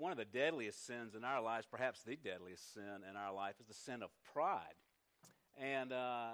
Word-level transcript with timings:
one 0.00 0.12
of 0.12 0.18
the 0.18 0.24
deadliest 0.24 0.86
sins 0.86 1.14
in 1.14 1.24
our 1.24 1.42
lives, 1.42 1.66
perhaps 1.70 2.00
the 2.02 2.16
deadliest 2.16 2.72
sin 2.72 3.04
in 3.08 3.16
our 3.16 3.34
life, 3.34 3.54
is 3.60 3.66
the 3.66 3.74
sin 3.74 4.02
of 4.02 4.08
pride. 4.32 4.74
And 5.60 5.92
uh, 5.92 6.30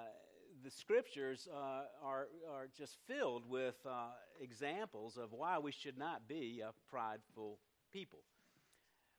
the 0.63 0.71
scriptures 0.71 1.49
uh, 1.53 1.83
are, 2.01 2.29
are 2.49 2.69
just 2.79 2.97
filled 3.09 3.43
with 3.51 3.75
uh, 3.85 4.11
examples 4.41 5.17
of 5.17 5.33
why 5.33 5.59
we 5.59 5.73
should 5.73 5.99
not 5.99 6.29
be 6.29 6.63
a 6.65 6.71
prideful 6.89 7.59
people. 7.93 8.21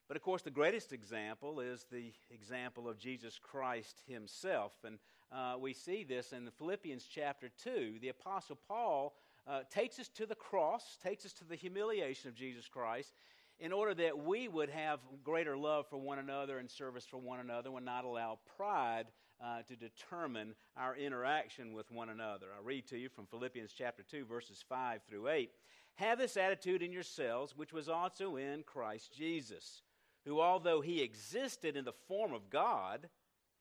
But 0.07 0.15
of 0.15 0.23
course, 0.23 0.43
the 0.43 0.49
greatest 0.49 0.93
example 0.93 1.59
is 1.59 1.85
the 1.91 2.13
example 2.31 2.87
of 2.87 2.97
Jesus 2.97 3.37
Christ 3.43 4.01
himself. 4.07 4.71
And 4.85 4.97
uh, 5.29 5.55
we 5.59 5.73
see 5.73 6.05
this 6.05 6.31
in 6.31 6.45
the 6.45 6.51
Philippians 6.51 7.05
chapter 7.13 7.49
2. 7.61 7.97
The 8.01 8.09
Apostle 8.09 8.57
Paul 8.65 9.13
uh, 9.45 9.61
takes 9.69 9.99
us 9.99 10.07
to 10.09 10.25
the 10.25 10.35
cross, 10.35 10.97
takes 11.03 11.25
us 11.25 11.33
to 11.33 11.43
the 11.43 11.55
humiliation 11.55 12.29
of 12.29 12.35
Jesus 12.35 12.69
Christ, 12.69 13.11
in 13.59 13.71
order 13.71 13.93
that 13.93 14.17
we 14.17 14.47
would 14.47 14.69
have 14.69 14.99
greater 15.23 15.57
love 15.57 15.87
for 15.89 15.97
one 15.97 16.19
another 16.19 16.59
and 16.59 16.69
service 16.69 17.05
for 17.05 17.17
one 17.17 17.39
another 17.39 17.69
and 17.75 17.85
not 17.85 18.05
allow 18.05 18.39
pride 18.55 19.05
uh, 19.43 19.61
to 19.63 19.75
determine 19.75 20.55
our 20.75 20.95
interaction 20.95 21.73
with 21.73 21.91
one 21.91 22.09
another. 22.09 22.47
I 22.57 22.63
read 22.63 22.87
to 22.87 22.97
you 22.97 23.09
from 23.09 23.27
Philippians 23.27 23.73
chapter 23.75 24.03
2, 24.03 24.25
verses 24.25 24.63
5 24.67 25.01
through 25.07 25.27
8. 25.29 25.51
Have 25.95 26.19
this 26.19 26.37
attitude 26.37 26.83
in 26.83 26.91
yourselves, 26.91 27.55
which 27.55 27.73
was 27.73 27.89
also 27.89 28.35
in 28.35 28.63
Christ 28.63 29.11
Jesus, 29.15 29.81
who, 30.25 30.39
although 30.39 30.81
he 30.81 31.01
existed 31.01 31.75
in 31.75 31.85
the 31.85 31.93
form 32.07 32.33
of 32.33 32.49
God, 32.49 33.09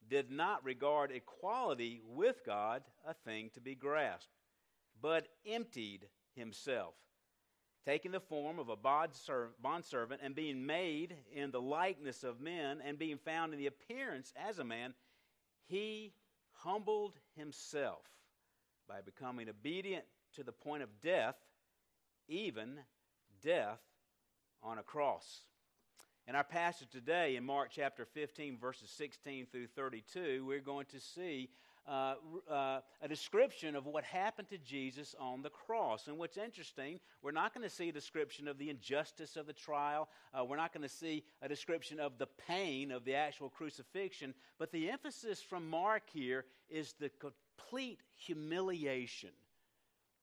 did 0.08 0.30
not 0.30 0.64
regard 0.64 1.10
equality 1.10 2.00
with 2.06 2.44
God 2.44 2.82
a 3.06 3.14
thing 3.14 3.50
to 3.54 3.60
be 3.60 3.74
grasped, 3.74 4.28
but 5.00 5.28
emptied 5.46 6.08
himself, 6.34 6.94
taking 7.86 8.10
the 8.10 8.20
form 8.20 8.58
of 8.58 8.68
a 8.68 8.76
bondservant 8.76 10.20
and 10.22 10.34
being 10.34 10.66
made 10.66 11.14
in 11.32 11.52
the 11.52 11.60
likeness 11.60 12.24
of 12.24 12.40
men 12.40 12.82
and 12.84 12.98
being 12.98 13.16
found 13.16 13.52
in 13.52 13.58
the 13.58 13.68
appearance 13.68 14.32
as 14.48 14.58
a 14.58 14.64
man 14.64 14.92
he 15.68 16.12
humbled 16.50 17.14
himself 17.36 18.02
by 18.88 19.00
becoming 19.00 19.48
obedient 19.48 20.04
to 20.34 20.42
the 20.42 20.52
point 20.52 20.82
of 20.82 20.88
death, 21.00 21.36
even 22.28 22.78
death 23.42 23.80
on 24.62 24.78
a 24.78 24.82
cross. 24.82 25.42
In 26.26 26.34
our 26.34 26.44
passage 26.44 26.88
today, 26.90 27.36
in 27.36 27.44
Mark 27.44 27.68
chapter 27.70 28.04
15, 28.04 28.58
verses 28.58 28.90
16 28.90 29.46
through 29.46 29.68
32, 29.68 30.44
we're 30.44 30.60
going 30.60 30.86
to 30.86 30.98
see 30.98 31.50
uh, 31.88 32.14
uh, 32.50 32.80
a 33.00 33.08
description 33.08 33.76
of 33.76 33.86
what 33.86 34.02
happened 34.04 34.48
to 34.48 34.58
Jesus 34.58 35.14
on 35.20 35.42
the 35.42 35.50
cross. 35.50 36.08
And 36.08 36.18
what's 36.18 36.36
interesting, 36.36 36.98
we're 37.22 37.30
not 37.30 37.54
going 37.54 37.68
to 37.68 37.74
see 37.74 37.88
a 37.88 37.92
description 37.92 38.48
of 38.48 38.58
the 38.58 38.70
injustice 38.70 39.36
of 39.36 39.46
the 39.46 39.52
trial. 39.52 40.08
Uh, 40.34 40.44
we're 40.44 40.56
not 40.56 40.72
going 40.72 40.82
to 40.82 40.94
see 40.94 41.22
a 41.42 41.48
description 41.48 42.00
of 42.00 42.18
the 42.18 42.26
pain 42.46 42.90
of 42.90 43.04
the 43.04 43.14
actual 43.14 43.48
crucifixion. 43.48 44.34
But 44.58 44.72
the 44.72 44.90
emphasis 44.90 45.40
from 45.40 45.68
Mark 45.70 46.02
here 46.12 46.44
is 46.68 46.94
the 46.98 47.10
complete 47.20 48.00
humiliation 48.16 49.30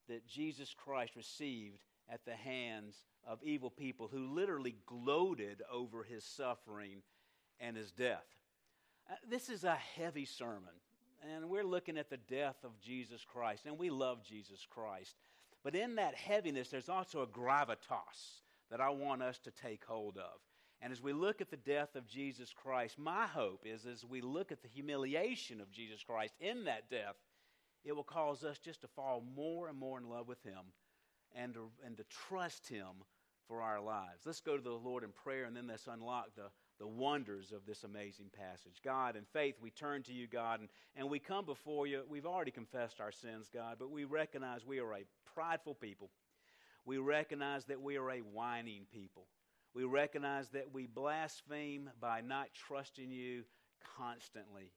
that 0.10 0.28
Jesus 0.28 0.74
Christ 0.74 1.16
received 1.16 1.80
at 2.10 2.26
the 2.26 2.36
hands 2.36 3.06
of 3.26 3.40
evil 3.42 3.70
people 3.70 4.10
who 4.12 4.34
literally 4.34 4.76
gloated 4.86 5.62
over 5.72 6.04
his 6.04 6.26
suffering 6.26 7.02
and 7.60 7.78
his 7.78 7.92
death. 7.92 8.26
Uh, 9.10 9.16
this 9.30 9.50
is 9.50 9.64
a 9.64 9.76
heavy 9.76 10.26
sermon 10.26 10.74
and 11.32 11.50
we're 11.50 11.64
looking 11.64 11.98
at 11.98 12.10
the 12.10 12.18
death 12.18 12.58
of 12.64 12.80
Jesus 12.80 13.26
Christ, 13.26 13.66
and 13.66 13.78
we 13.78 13.90
love 13.90 14.24
Jesus 14.24 14.66
Christ. 14.70 15.16
But 15.64 15.76
in 15.76 15.96
that 15.96 16.16
heaviness, 16.16 16.70
there's 16.70 16.90
also 16.90 17.22
a 17.22 17.28
gravitas 17.28 18.42
that 18.70 18.82
I 18.82 18.90
want 18.90 19.22
us 19.22 19.40
to 19.40 19.52
take 19.52 19.86
hold 19.86 20.18
of. 20.18 20.40
And 20.82 20.92
as 20.92 21.02
we 21.02 21.14
look 21.14 21.40
at 21.40 21.50
the 21.50 21.58
death 21.58 21.96
of 21.96 22.08
Jesus 22.08 22.54
Christ, 22.54 23.00
my 23.00 23.26
hope 23.26 23.66
is 23.66 23.86
as 23.86 24.04
we 24.04 24.20
look 24.20 24.52
at 24.52 24.62
the 24.62 24.68
humiliation 24.68 25.62
of 25.62 25.72
Jesus 25.72 26.04
Christ 26.04 26.34
in 26.42 26.66
that 26.66 26.90
death, 26.90 27.16
it 27.86 27.96
will 27.96 28.04
cause 28.04 28.44
us 28.44 28.58
just 28.58 28.82
to 28.82 28.88
fall 28.88 29.24
more 29.36 29.70
and 29.70 29.78
more 29.78 29.98
in 29.98 30.10
love 30.10 30.28
with 30.28 30.44
Him 30.44 30.74
and 31.36 31.54
to, 31.54 31.70
and 31.86 31.96
to 31.98 32.04
trust 32.04 32.68
Him 32.68 33.06
for 33.48 33.62
our 33.62 33.80
lives. 33.82 34.26
Let's 34.26 34.42
go 34.42 34.58
to 34.58 34.64
the 34.64 34.72
Lord 34.72 35.04
in 35.04 35.12
prayer, 35.12 35.46
and 35.46 35.56
then 35.56 35.68
let's 35.68 35.88
unlock 35.88 36.36
the 36.36 36.50
the 36.80 36.88
wonders 36.88 37.52
of 37.52 37.66
this 37.66 37.84
amazing 37.84 38.30
passage. 38.38 38.82
God, 38.84 39.16
in 39.16 39.24
faith, 39.32 39.56
we 39.62 39.70
turn 39.70 40.04
to 40.04 40.14
you, 40.14 40.28
God, 40.28 40.60
and, 40.60 40.70
and 40.96 41.10
we 41.10 41.20
come 41.20 41.46
before 41.46 41.88
you. 41.88 42.02
We've 42.10 42.26
already 42.26 42.52
confessed 42.52 43.00
our 43.00 43.12
sins, 43.12 43.50
God, 43.54 43.78
but 43.80 43.92
we 43.92 44.06
recognize 44.06 44.66
we 44.66 44.80
are 44.80 44.94
a 44.94 45.06
prideful 45.34 45.76
people. 45.76 46.10
We 46.86 46.98
recognize 46.98 47.66
that 47.66 47.82
we 47.82 47.98
are 47.98 48.12
a 48.12 48.20
whining 48.20 48.86
people. 48.92 49.28
We 49.74 49.86
recognize 49.86 50.50
that 50.50 50.74
we 50.74 50.88
blaspheme 50.88 51.90
by 52.00 52.22
not 52.22 52.50
trusting 52.54 53.12
you 53.12 53.44
constantly. 53.98 54.72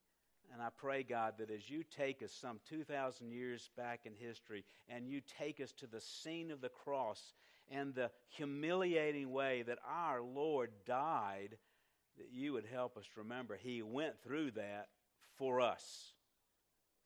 And 0.53 0.63
I 0.63 0.69
pray, 0.77 1.03
God, 1.03 1.35
that 1.39 1.51
as 1.51 1.69
you 1.69 1.83
take 1.83 2.23
us 2.23 2.33
some 2.33 2.61
2,000 2.69 3.31
years 3.31 3.69
back 3.77 4.01
in 4.05 4.15
history 4.15 4.65
and 4.89 5.09
you 5.09 5.21
take 5.39 5.61
us 5.61 5.73
to 5.73 5.87
the 5.87 6.01
scene 6.01 6.51
of 6.51 6.61
the 6.61 6.69
cross 6.69 7.35
and 7.71 7.95
the 7.95 8.11
humiliating 8.29 9.33
way 9.33 9.63
that 9.67 9.79
our 9.87 10.23
Lord 10.23 10.71
died 10.87 11.57
that 12.19 12.31
you 12.33 12.53
would 12.53 12.67
help 12.73 12.97
us 12.97 13.05
remember 13.17 13.57
He 13.57 13.83
went 13.83 14.15
through 14.23 14.53
that 14.53 14.89
for 15.37 15.61
us. 15.61 16.13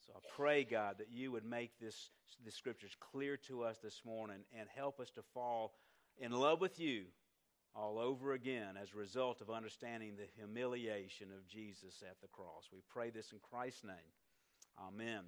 So 0.06 0.12
I 0.16 0.20
pray, 0.36 0.64
God, 0.64 0.96
that 0.98 1.10
you 1.10 1.32
would 1.32 1.44
make 1.44 1.78
this, 1.80 2.10
the 2.44 2.50
scriptures 2.50 2.96
clear 3.12 3.36
to 3.48 3.62
us 3.62 3.78
this 3.82 4.02
morning 4.04 4.40
and 4.58 4.68
help 4.74 5.00
us 5.00 5.10
to 5.10 5.22
fall 5.34 5.74
in 6.18 6.32
love 6.32 6.60
with 6.60 6.80
you 6.80 7.04
all 7.74 7.98
over 7.98 8.32
again 8.32 8.76
as 8.80 8.92
a 8.92 8.98
result 8.98 9.40
of 9.40 9.50
understanding 9.50 10.14
the 10.16 10.26
humiliation 10.36 11.28
of 11.36 11.46
Jesus 11.46 12.02
at 12.02 12.20
the 12.20 12.28
cross. 12.28 12.68
We 12.72 12.80
pray 12.88 13.10
this 13.10 13.32
in 13.32 13.38
Christ's 13.38 13.84
name. 13.84 13.94
Amen. 14.78 15.22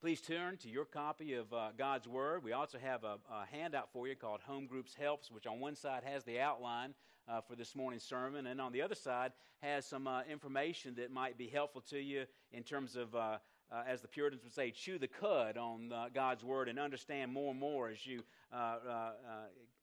Please 0.00 0.22
turn 0.22 0.56
to 0.56 0.70
your 0.70 0.86
copy 0.86 1.34
of 1.34 1.52
uh, 1.52 1.72
God's 1.76 2.08
Word. 2.08 2.42
We 2.42 2.54
also 2.54 2.78
have 2.78 3.04
a, 3.04 3.18
a, 3.30 3.44
handout 3.52 3.92
for 3.92 4.08
you 4.08 4.16
called 4.16 4.40
Home 4.46 4.64
Groups 4.64 4.94
Helps, 4.94 5.30
which 5.30 5.46
on 5.46 5.60
one 5.60 5.76
side 5.76 6.04
has 6.04 6.24
the 6.24 6.40
outline 6.40 6.94
uh, 7.28 7.42
for 7.42 7.54
this 7.54 7.76
morning's 7.76 8.02
sermon, 8.02 8.46
and 8.46 8.62
on 8.62 8.72
the 8.72 8.80
other 8.80 8.94
side 8.94 9.32
has 9.60 9.84
some 9.84 10.06
uh, 10.06 10.22
information 10.22 10.94
that 10.94 11.12
might 11.12 11.36
be 11.36 11.48
helpful 11.48 11.82
to 11.90 11.98
you 11.98 12.24
in 12.50 12.62
terms 12.62 12.96
of, 12.96 13.14
uh, 13.72 13.76
uh, 13.80 13.82
as 13.86 14.00
the 14.00 14.08
Puritans 14.08 14.42
would 14.42 14.52
say, 14.52 14.70
chew 14.70 14.98
the 14.98 15.08
cud 15.08 15.56
on 15.56 15.92
uh, 15.92 16.06
God's 16.12 16.44
Word 16.44 16.68
and 16.68 16.78
understand 16.78 17.32
more 17.32 17.50
and 17.50 17.60
more 17.60 17.88
as 17.88 18.06
you 18.06 18.22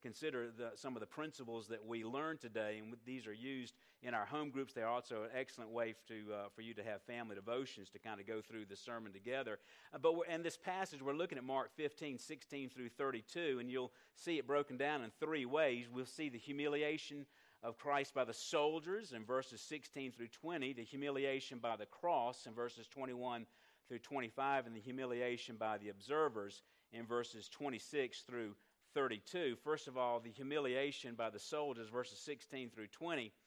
consider 0.04 0.50
the, 0.56 0.72
some 0.76 0.96
of 0.96 1.00
the 1.00 1.08
principles 1.08 1.68
that 1.68 1.86
we 1.86 2.04
learn 2.04 2.38
today. 2.38 2.80
And 2.82 2.94
these 3.06 3.28
are 3.28 3.34
used 3.34 3.74
in 4.04 4.14
our 4.14 4.26
home 4.26 4.52
groups. 4.52 4.74
They're 4.74 4.88
also 4.88 5.24
an 5.24 5.30
excellent 5.36 5.72
way 5.72 5.96
to, 6.08 6.14
for 6.56 6.62
you 6.62 6.74
to 6.76 6.84
have 6.84 7.02
family 7.02 7.36
devotions 7.36 7.90
to 7.90 8.00
kind 8.00 8.20
of 8.20 8.28
go 8.28 8.42
through 8.42 8.66
the 8.66 8.76
sermon 8.76 9.12
together. 9.12 9.60
but 10.02 10.14
in 10.32 10.44
this 10.44 10.58
passage, 10.58 11.02
we're 11.02 11.14
looking 11.14 11.38
at 11.38 11.44
Mark 11.44 11.72
15, 11.76 12.18
16 12.20 12.70
through 12.70 12.90
32, 12.90 13.58
and 13.60 13.72
you'll 13.72 13.92
see 14.16 14.38
it 14.38 14.48
broken 14.48 14.78
down 14.78 15.04
in 15.04 15.12
three 15.20 15.46
ways. 15.46 15.88
We'll 15.92 16.06
see 16.06 16.30
the 16.30 16.38
humiliation 16.38 17.26
of 17.64 17.78
Christ 17.78 18.14
by 18.14 18.24
the 18.24 18.34
soldiers 18.34 19.14
in 19.14 19.26
verses 19.26 19.62
16 19.62 20.12
through 20.12 20.28
20, 20.28 20.74
the 20.74 20.84
humiliation 20.84 21.58
by 21.58 21.76
the 21.76 21.88
cross 21.88 22.46
in 22.46 22.54
verses 22.54 22.88
21 22.88 23.46
through 23.88 24.00
25, 24.00 24.68
and 24.68 24.76
the 24.76 24.82
humiliation 24.82 25.56
by 25.56 25.78
the 25.78 25.90
observers 25.90 26.64
in 26.92 27.06
verses 27.06 27.50
26 27.50 28.22
through 28.22 28.54
32. 28.94 29.56
First 29.64 29.88
of 29.88 29.98
all, 29.98 30.20
the 30.20 30.32
humiliation 30.32 31.16
by 31.16 31.30
the 31.30 31.40
soldiers, 31.40 31.90
verses 31.90 32.20
16 32.20 32.70
through 32.70 32.88
20. 32.88 33.32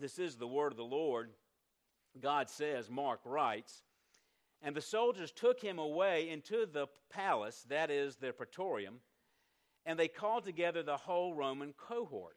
This 0.00 0.18
is 0.18 0.36
the 0.36 0.46
word 0.46 0.72
of 0.72 0.76
the 0.76 0.84
Lord. 0.84 1.30
God 2.20 2.50
says, 2.50 2.90
Mark 2.90 3.20
writes, 3.24 3.84
And 4.60 4.76
the 4.76 4.82
soldiers 4.82 5.32
took 5.32 5.60
him 5.60 5.78
away 5.78 6.28
into 6.28 6.66
the 6.66 6.88
palace, 7.10 7.64
that 7.70 7.90
is, 7.90 8.16
the 8.16 8.32
praetorium, 8.32 8.96
and 9.86 9.98
they 9.98 10.08
called 10.08 10.44
together 10.44 10.82
the 10.82 10.98
whole 10.98 11.34
Roman 11.34 11.72
cohort. 11.72 12.36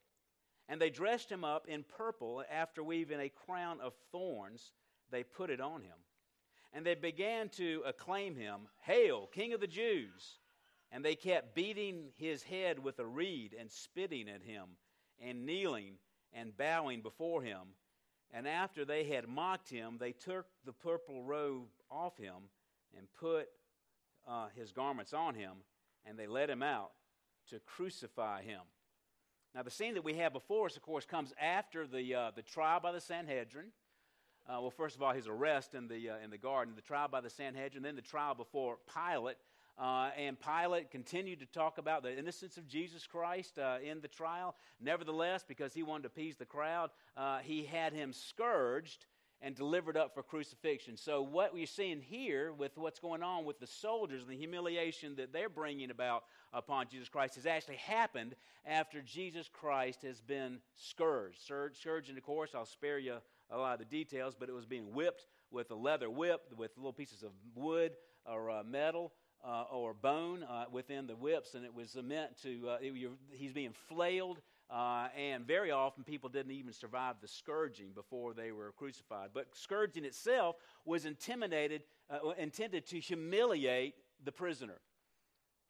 And 0.70 0.80
they 0.80 0.90
dressed 0.90 1.30
him 1.30 1.44
up 1.44 1.68
in 1.68 1.84
purple, 1.84 2.44
after 2.50 2.82
weaving 2.82 3.20
a 3.20 3.28
crown 3.28 3.80
of 3.82 3.94
thorns, 4.14 4.72
they 5.12 5.24
put 5.24 5.50
it 5.50 5.60
on 5.60 5.82
him. 5.82 5.98
And 6.74 6.86
they 6.86 6.96
began 6.96 7.50
to 7.50 7.84
acclaim 7.86 8.36
him, 8.36 8.62
Hail, 8.82 9.28
King 9.34 9.54
of 9.54 9.60
the 9.60 9.68
Jews! 9.68 10.40
And 10.92 11.04
they 11.04 11.16
kept 11.16 11.56
beating 11.56 12.12
his 12.18 12.44
head 12.44 12.80
with 12.80 13.00
a 13.00 13.06
reed 13.06 13.56
and 13.58 13.72
spitting 13.72 14.30
at 14.30 14.42
him, 14.42 14.66
and 15.22 15.46
kneeling 15.46 15.96
and 16.34 16.56
bowing 16.56 17.02
before 17.02 17.42
him. 17.42 17.76
And 18.34 18.48
after 18.48 18.86
they 18.86 19.06
had 19.06 19.28
mocked 19.28 19.70
him, 19.70 19.98
they 20.00 20.12
took 20.12 20.46
the 20.66 20.74
purple 20.74 21.24
robe 21.24 21.68
off 21.90 22.18
him 22.18 22.50
and 22.98 23.08
put 23.20 23.48
uh, 24.28 24.48
his 24.56 24.72
garments 24.72 25.14
on 25.14 25.36
him, 25.36 25.52
and 26.06 26.18
they 26.18 26.28
led 26.28 26.50
him 26.50 26.64
out 26.64 26.92
to 27.50 27.60
crucify 27.60 28.44
him. 28.44 28.62
Now, 29.54 29.64
the 29.64 29.72
scene 29.72 29.96
that 29.96 30.04
we 30.04 30.14
have 30.16 30.32
before 30.32 30.68
us, 30.68 30.78
of 30.78 30.82
course, 30.82 31.06
comes 31.06 31.34
after 31.40 31.86
the, 31.86 32.16
uh, 32.16 32.32
the 32.36 32.42
trial 32.42 32.80
by 32.80 32.94
the 32.94 33.02
Sanhedrin. 33.02 33.72
Uh, 34.48 34.60
well, 34.60 34.72
first 34.72 34.96
of 34.96 35.04
all, 35.04 35.14
his 35.14 35.28
arrest 35.28 35.76
in 35.76 35.88
the, 35.88 36.10
uh, 36.10 36.16
in 36.24 36.30
the 36.30 36.38
garden, 36.38 36.74
the 36.76 36.82
trial 36.82 37.08
by 37.08 37.22
the 37.22 37.30
Sanhedrin, 37.30 37.84
then 37.84 37.96
the 37.96 38.02
trial 38.02 38.34
before 38.34 38.78
Pilate. 38.94 39.38
Uh, 39.78 40.10
and 40.18 40.38
Pilate 40.40 40.92
continued 40.92 41.40
to 41.40 41.46
talk 41.46 41.78
about 41.78 42.04
the 42.04 42.18
innocence 42.18 42.58
of 42.58 42.68
Jesus 42.68 43.08
Christ 43.08 43.58
uh, 43.58 43.78
in 43.84 44.02
the 44.02 44.08
trial. 44.08 44.56
Nevertheless, 44.80 45.46
because 45.48 45.74
he 45.74 45.84
wanted 45.84 46.04
to 46.04 46.08
appease 46.08 46.36
the 46.36 46.46
crowd, 46.46 46.90
uh, 47.16 47.40
he 47.40 47.64
had 47.64 47.94
him 47.94 48.14
scourged 48.14 49.06
and 49.42 49.56
delivered 49.56 49.98
up 49.98 50.14
for 50.14 50.22
crucifixion. 50.22 50.98
So, 50.98 51.22
what 51.22 51.54
we're 51.54 51.66
seeing 51.66 52.00
here 52.00 52.54
with 52.54 52.78
what's 52.78 53.00
going 53.00 53.24
on 53.24 53.46
with 53.46 53.60
the 53.60 53.68
soldiers 53.68 54.22
and 54.22 54.30
the 54.30 54.38
humiliation 54.38 55.16
that 55.16 55.34
they're 55.34 55.50
bringing 55.50 55.90
about 55.90 56.26
upon 56.54 56.88
Jesus 56.92 57.10
Christ 57.10 57.36
has 57.36 57.48
actually 57.48 57.78
happened 57.78 58.36
after 58.66 59.02
Jesus 59.02 59.50
Christ 59.52 60.04
has 60.04 60.22
been 60.22 60.60
scourged. 60.76 61.40
Scourging, 61.42 62.18
of 62.18 62.24
course, 62.24 62.52
I'll 62.54 62.66
spare 62.66 63.00
you 63.00 63.16
a 63.52 63.58
lot 63.58 63.74
of 63.74 63.80
the 63.80 63.86
details, 63.86 64.36
but 64.38 64.50
it 64.50 64.54
was 64.54 64.66
being 64.66 64.94
whipped 64.94 65.28
with 65.52 65.72
a 65.72 65.76
leather 65.76 66.10
whip 66.10 66.42
with 66.58 66.72
little 66.78 66.94
pieces 66.94 67.24
of 67.24 67.32
wood 67.56 67.92
or 68.26 68.50
uh, 68.50 68.64
metal. 68.64 69.14
Uh, 69.44 69.64
or 69.72 69.96
bone 69.96 70.44
uh, 70.44 70.66
within 70.72 71.08
the 71.08 71.16
whips, 71.16 71.56
and 71.56 71.66
it 71.66 71.74
was 71.74 71.98
meant 72.04 72.40
to. 72.40 72.70
Uh, 72.70 72.78
it, 72.80 72.94
he's 73.32 73.52
being 73.52 73.74
flailed 73.90 74.40
uh, 74.72 75.10
and 75.18 75.46
very 75.46 75.70
often 75.70 76.04
people 76.04 76.30
didn't 76.30 76.54
even 76.54 76.72
survive 76.72 77.16
the 77.22 77.28
scourging 77.28 77.92
before 77.94 78.34
they 78.34 78.54
were 78.54 78.72
crucified. 78.72 79.30
But 79.34 79.48
scourging 79.54 80.06
itself 80.06 80.56
was 80.86 81.06
intimidated, 81.06 81.84
intended 82.38 82.86
to 82.88 83.00
humiliate 83.00 83.96
the 84.24 84.32
prisoner. 84.32 84.80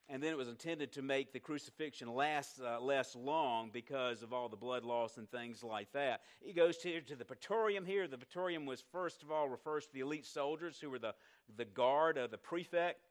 And 0.09 0.21
then 0.21 0.31
it 0.31 0.37
was 0.37 0.49
intended 0.49 0.91
to 0.93 1.01
make 1.01 1.31
the 1.31 1.39
crucifixion 1.39 2.13
last 2.13 2.59
uh, 2.59 2.81
less 2.81 3.15
long 3.15 3.69
because 3.71 4.23
of 4.23 4.33
all 4.33 4.49
the 4.49 4.57
blood 4.57 4.83
loss 4.83 5.17
and 5.17 5.29
things 5.29 5.63
like 5.63 5.91
that. 5.93 6.21
He 6.41 6.51
goes 6.51 6.77
to, 6.79 6.99
to 7.01 7.15
the 7.15 7.23
praetorium 7.23 7.85
here. 7.85 8.07
The 8.07 8.17
praetorium 8.17 8.65
was, 8.65 8.83
first 8.91 9.23
of 9.23 9.31
all, 9.31 9.47
refers 9.47 9.85
to 9.85 9.93
the 9.93 10.01
elite 10.01 10.25
soldiers 10.25 10.79
who 10.79 10.89
were 10.89 10.99
the, 10.99 11.13
the 11.55 11.65
guard 11.65 12.17
of 12.17 12.29
the 12.29 12.37
prefect 12.37 13.07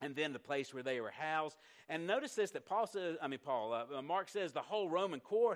and 0.00 0.14
then 0.14 0.32
the 0.32 0.38
place 0.38 0.72
where 0.72 0.82
they 0.82 1.00
were 1.00 1.10
housed. 1.10 1.56
And 1.88 2.06
notice 2.06 2.34
this 2.34 2.50
that 2.52 2.66
Paul 2.66 2.86
says, 2.86 3.16
I 3.20 3.28
mean, 3.28 3.40
Paul, 3.44 3.72
uh, 3.72 3.98
uh 3.98 4.02
Mark 4.02 4.28
says 4.28 4.52
the 4.52 4.60
whole 4.60 4.88
Roman 4.88 5.20
uh, 5.20 5.54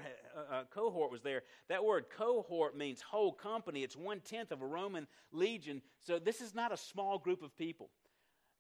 uh, 0.51 0.63
cohort 0.71 1.13
was 1.13 1.23
there. 1.23 1.43
That 1.69 1.85
word 1.85 2.07
cohort 2.17 2.77
means 2.77 3.01
whole 3.01 3.33
company, 3.33 3.83
it's 3.83 3.97
one 3.97 4.21
tenth 4.21 4.51
of 4.51 4.63
a 4.63 4.67
Roman 4.67 5.07
legion. 5.33 5.83
So 6.03 6.19
this 6.19 6.41
is 6.41 6.55
not 6.55 6.73
a 6.73 6.77
small 6.77 7.19
group 7.19 7.43
of 7.43 7.57
people. 7.57 7.91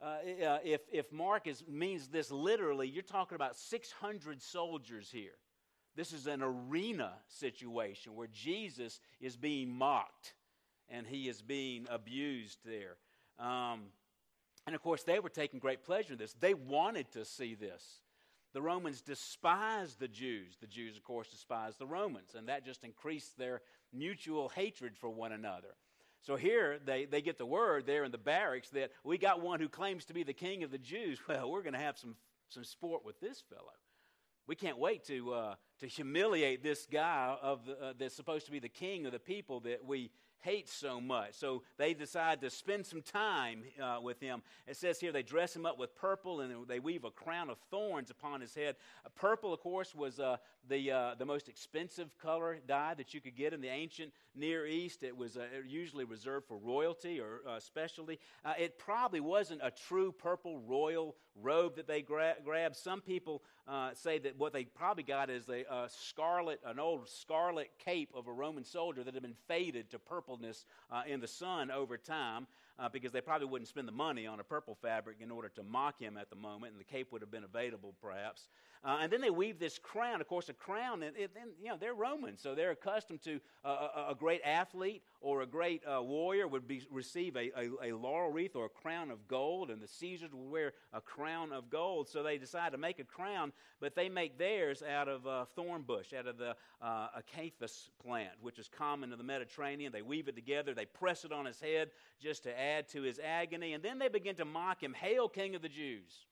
Uh, 0.02 0.06
uh, 0.44 0.58
if, 0.64 0.80
if 0.90 1.12
Mark 1.12 1.46
is, 1.46 1.62
means 1.68 2.08
this 2.08 2.30
literally, 2.30 2.88
you're 2.88 3.02
talking 3.02 3.36
about 3.36 3.56
600 3.56 4.42
soldiers 4.42 5.10
here. 5.12 5.36
This 5.94 6.12
is 6.12 6.26
an 6.26 6.42
arena 6.42 7.12
situation 7.28 8.16
where 8.16 8.28
Jesus 8.32 9.00
is 9.20 9.36
being 9.36 9.70
mocked 9.72 10.34
and 10.88 11.06
he 11.06 11.28
is 11.28 11.40
being 11.40 11.86
abused 11.88 12.58
there. 12.64 12.96
Um, 13.38 13.84
and 14.66 14.74
of 14.74 14.82
course, 14.82 15.02
they 15.04 15.20
were 15.20 15.28
taking 15.28 15.60
great 15.60 15.84
pleasure 15.84 16.12
in 16.14 16.18
this. 16.18 16.34
They 16.34 16.54
wanted 16.54 17.10
to 17.12 17.24
see 17.24 17.54
this. 17.54 18.00
The 18.52 18.62
Romans 18.62 19.00
despised 19.00 19.98
the 19.98 20.08
Jews. 20.08 20.56
The 20.60 20.66
Jews, 20.66 20.96
of 20.96 21.04
course, 21.04 21.28
despised 21.28 21.78
the 21.78 21.86
Romans, 21.86 22.34
and 22.36 22.48
that 22.48 22.64
just 22.64 22.84
increased 22.84 23.38
their 23.38 23.62
mutual 23.92 24.48
hatred 24.50 24.96
for 24.96 25.08
one 25.08 25.32
another. 25.32 25.74
So 26.22 26.36
here 26.36 26.78
they, 26.84 27.04
they 27.04 27.20
get 27.20 27.36
the 27.36 27.46
word 27.46 27.84
there 27.84 28.04
in 28.04 28.12
the 28.12 28.18
barracks 28.18 28.70
that 28.70 28.92
we 29.02 29.18
got 29.18 29.40
one 29.40 29.58
who 29.58 29.68
claims 29.68 30.04
to 30.06 30.14
be 30.14 30.22
the 30.22 30.32
king 30.32 30.62
of 30.62 30.70
the 30.70 30.78
Jews. 30.78 31.18
Well, 31.28 31.50
we're 31.50 31.62
going 31.62 31.72
to 31.72 31.78
have 31.80 31.98
some, 31.98 32.14
some 32.48 32.64
sport 32.64 33.04
with 33.04 33.18
this 33.20 33.42
fellow. 33.48 33.72
We 34.46 34.54
can't 34.54 34.78
wait 34.78 35.04
to, 35.06 35.32
uh, 35.32 35.54
to 35.82 35.88
humiliate 35.88 36.62
this 36.62 36.86
guy 36.86 37.36
of 37.42 37.66
the, 37.66 37.72
uh, 37.72 37.92
that's 37.98 38.14
supposed 38.14 38.46
to 38.46 38.52
be 38.52 38.60
the 38.60 38.68
king 38.68 39.04
of 39.04 39.10
the 39.10 39.18
people 39.18 39.58
that 39.58 39.84
we 39.84 40.12
hate 40.42 40.68
so 40.68 41.00
much. 41.00 41.34
So 41.34 41.62
they 41.78 41.94
decide 41.94 42.40
to 42.40 42.50
spend 42.50 42.84
some 42.84 43.00
time 43.00 43.62
uh, 43.80 43.98
with 44.02 44.20
him. 44.20 44.42
It 44.66 44.76
says 44.76 45.00
here 45.00 45.12
they 45.12 45.22
dress 45.22 45.54
him 45.54 45.64
up 45.64 45.78
with 45.78 45.94
purple 45.94 46.40
and 46.40 46.66
they 46.66 46.80
weave 46.80 47.04
a 47.04 47.10
crown 47.10 47.48
of 47.48 47.58
thorns 47.70 48.10
upon 48.10 48.40
his 48.40 48.54
head. 48.54 48.76
Uh, 49.04 49.08
purple, 49.14 49.54
of 49.54 49.60
course, 49.60 49.94
was 49.94 50.18
uh, 50.18 50.36
the, 50.68 50.90
uh, 50.90 51.14
the 51.16 51.24
most 51.24 51.48
expensive 51.48 52.18
color 52.18 52.58
dye 52.66 52.94
that 52.94 53.14
you 53.14 53.20
could 53.20 53.36
get 53.36 53.52
in 53.52 53.60
the 53.60 53.68
ancient 53.68 54.12
Near 54.34 54.66
East. 54.66 55.02
It 55.02 55.16
was 55.16 55.36
uh, 55.36 55.44
usually 55.66 56.04
reserved 56.04 56.46
for 56.48 56.58
royalty 56.58 57.20
or 57.20 57.40
uh, 57.48 57.60
specialty. 57.60 58.18
it 58.58 58.78
probably 58.78 59.20
wasn't 59.20 59.60
a 59.62 59.70
true 59.70 60.10
purple 60.10 60.58
royal 60.60 61.14
robe 61.40 61.76
that 61.76 61.86
they 61.86 62.02
gra- 62.02 62.36
grabbed. 62.44 62.76
Some 62.76 63.00
people 63.00 63.42
say 63.94 64.18
that 64.18 64.36
what 64.36 64.52
they 64.52 64.64
probably 64.64 65.04
got 65.04 65.30
is 65.30 65.48
a, 65.48 65.64
a 65.72 65.88
scarlet, 65.88 66.60
an 66.66 66.78
old 66.78 67.08
scarlet 67.08 67.70
cape 67.82 68.10
of 68.14 68.26
a 68.26 68.32
Roman 68.32 68.62
soldier 68.62 69.02
that 69.02 69.14
had 69.14 69.22
been 69.22 69.36
faded 69.48 69.90
to 69.90 69.98
purpleness 69.98 70.66
uh, 70.90 71.02
in 71.06 71.18
the 71.20 71.26
sun 71.26 71.70
over 71.70 71.96
time 71.96 72.46
uh, 72.78 72.90
because 72.90 73.10
they 73.10 73.22
probably 73.22 73.46
wouldn't 73.46 73.68
spend 73.68 73.88
the 73.88 73.92
money 73.92 74.26
on 74.26 74.38
a 74.38 74.44
purple 74.44 74.76
fabric 74.82 75.16
in 75.20 75.30
order 75.30 75.48
to 75.48 75.62
mock 75.62 75.98
him 75.98 76.18
at 76.18 76.28
the 76.28 76.36
moment, 76.36 76.72
and 76.72 76.80
the 76.80 76.84
cape 76.84 77.10
would 77.10 77.22
have 77.22 77.30
been 77.30 77.44
available 77.44 77.94
perhaps. 78.02 78.48
Uh, 78.84 78.98
and 79.00 79.12
then 79.12 79.20
they 79.20 79.30
weave 79.30 79.60
this 79.60 79.78
crown. 79.78 80.20
Of 80.20 80.26
course, 80.26 80.48
a 80.48 80.52
crown, 80.52 81.04
and, 81.04 81.16
it, 81.16 81.30
you 81.62 81.68
know, 81.68 81.76
they're 81.78 81.94
Romans, 81.94 82.40
so 82.42 82.54
they're 82.54 82.72
accustomed 82.72 83.22
to 83.22 83.40
a, 83.64 83.68
a 84.10 84.16
great 84.18 84.40
athlete 84.44 85.02
or 85.20 85.42
a 85.42 85.46
great 85.46 85.82
uh, 85.86 86.02
warrior 86.02 86.48
would 86.48 86.66
be, 86.66 86.82
receive 86.90 87.36
a, 87.36 87.52
a, 87.56 87.90
a, 87.90 87.96
laurel 87.96 88.32
wreath 88.32 88.56
or 88.56 88.64
a 88.64 88.68
crown 88.68 89.12
of 89.12 89.28
gold, 89.28 89.70
and 89.70 89.80
the 89.80 89.86
Caesars 89.86 90.30
would 90.32 90.50
wear 90.50 90.72
a 90.92 91.00
crown 91.00 91.52
of 91.52 91.70
gold. 91.70 92.08
So 92.08 92.24
they 92.24 92.38
decide 92.38 92.72
to 92.72 92.78
make 92.78 92.98
a 92.98 93.04
crown, 93.04 93.52
but 93.80 93.94
they 93.94 94.08
make 94.08 94.36
theirs 94.36 94.82
out 94.82 95.08
of 95.08 95.26
a 95.26 95.46
thorn 95.54 95.82
bush, 95.82 96.12
out 96.12 96.26
of 96.26 96.36
the 96.36 96.56
uh, 96.80 97.06
acanthus 97.16 97.88
plant, 98.04 98.32
which 98.40 98.58
is 98.58 98.68
common 98.68 99.12
in 99.12 99.18
the 99.18 99.24
Mediterranean. 99.24 99.92
They 99.92 100.02
weave 100.02 100.26
it 100.26 100.34
together, 100.34 100.74
they 100.74 100.86
press 100.86 101.24
it 101.24 101.30
on 101.30 101.46
his 101.46 101.60
head 101.60 101.90
just 102.20 102.42
to 102.44 102.60
add 102.60 102.88
to 102.88 103.02
his 103.02 103.20
agony, 103.22 103.74
and 103.74 103.82
then 103.82 104.00
they 104.00 104.08
begin 104.08 104.34
to 104.36 104.44
mock 104.44 104.82
him 104.82 104.92
Hail, 104.92 105.28
King 105.28 105.54
of 105.54 105.62
the 105.62 105.68
Jews! 105.68 106.26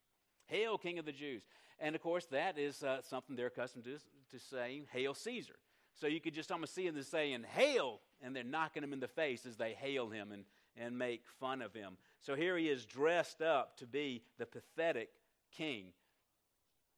Hail, 0.46 0.78
King 0.78 0.98
of 0.98 1.04
the 1.04 1.12
Jews! 1.12 1.42
And 1.80 1.94
of 1.94 2.02
course, 2.02 2.26
that 2.26 2.58
is 2.58 2.82
uh, 2.82 3.00
something 3.02 3.36
they're 3.36 3.46
accustomed 3.46 3.84
to, 3.84 3.98
to 4.32 4.38
saying, 4.38 4.86
Hail 4.92 5.14
Caesar. 5.14 5.54
So 5.94 6.06
you 6.06 6.20
could 6.20 6.34
just 6.34 6.52
almost 6.52 6.74
see 6.74 6.88
them 6.88 7.02
saying, 7.02 7.44
Hail! 7.54 8.00
And 8.22 8.36
they're 8.36 8.44
knocking 8.44 8.82
him 8.82 8.92
in 8.92 9.00
the 9.00 9.08
face 9.08 9.46
as 9.46 9.56
they 9.56 9.72
hail 9.72 10.10
him 10.10 10.30
and, 10.30 10.44
and 10.76 10.98
make 10.98 11.22
fun 11.38 11.62
of 11.62 11.72
him. 11.72 11.96
So 12.20 12.34
here 12.34 12.56
he 12.56 12.68
is 12.68 12.84
dressed 12.84 13.40
up 13.40 13.78
to 13.78 13.86
be 13.86 14.22
the 14.38 14.44
pathetic 14.44 15.08
king. 15.56 15.86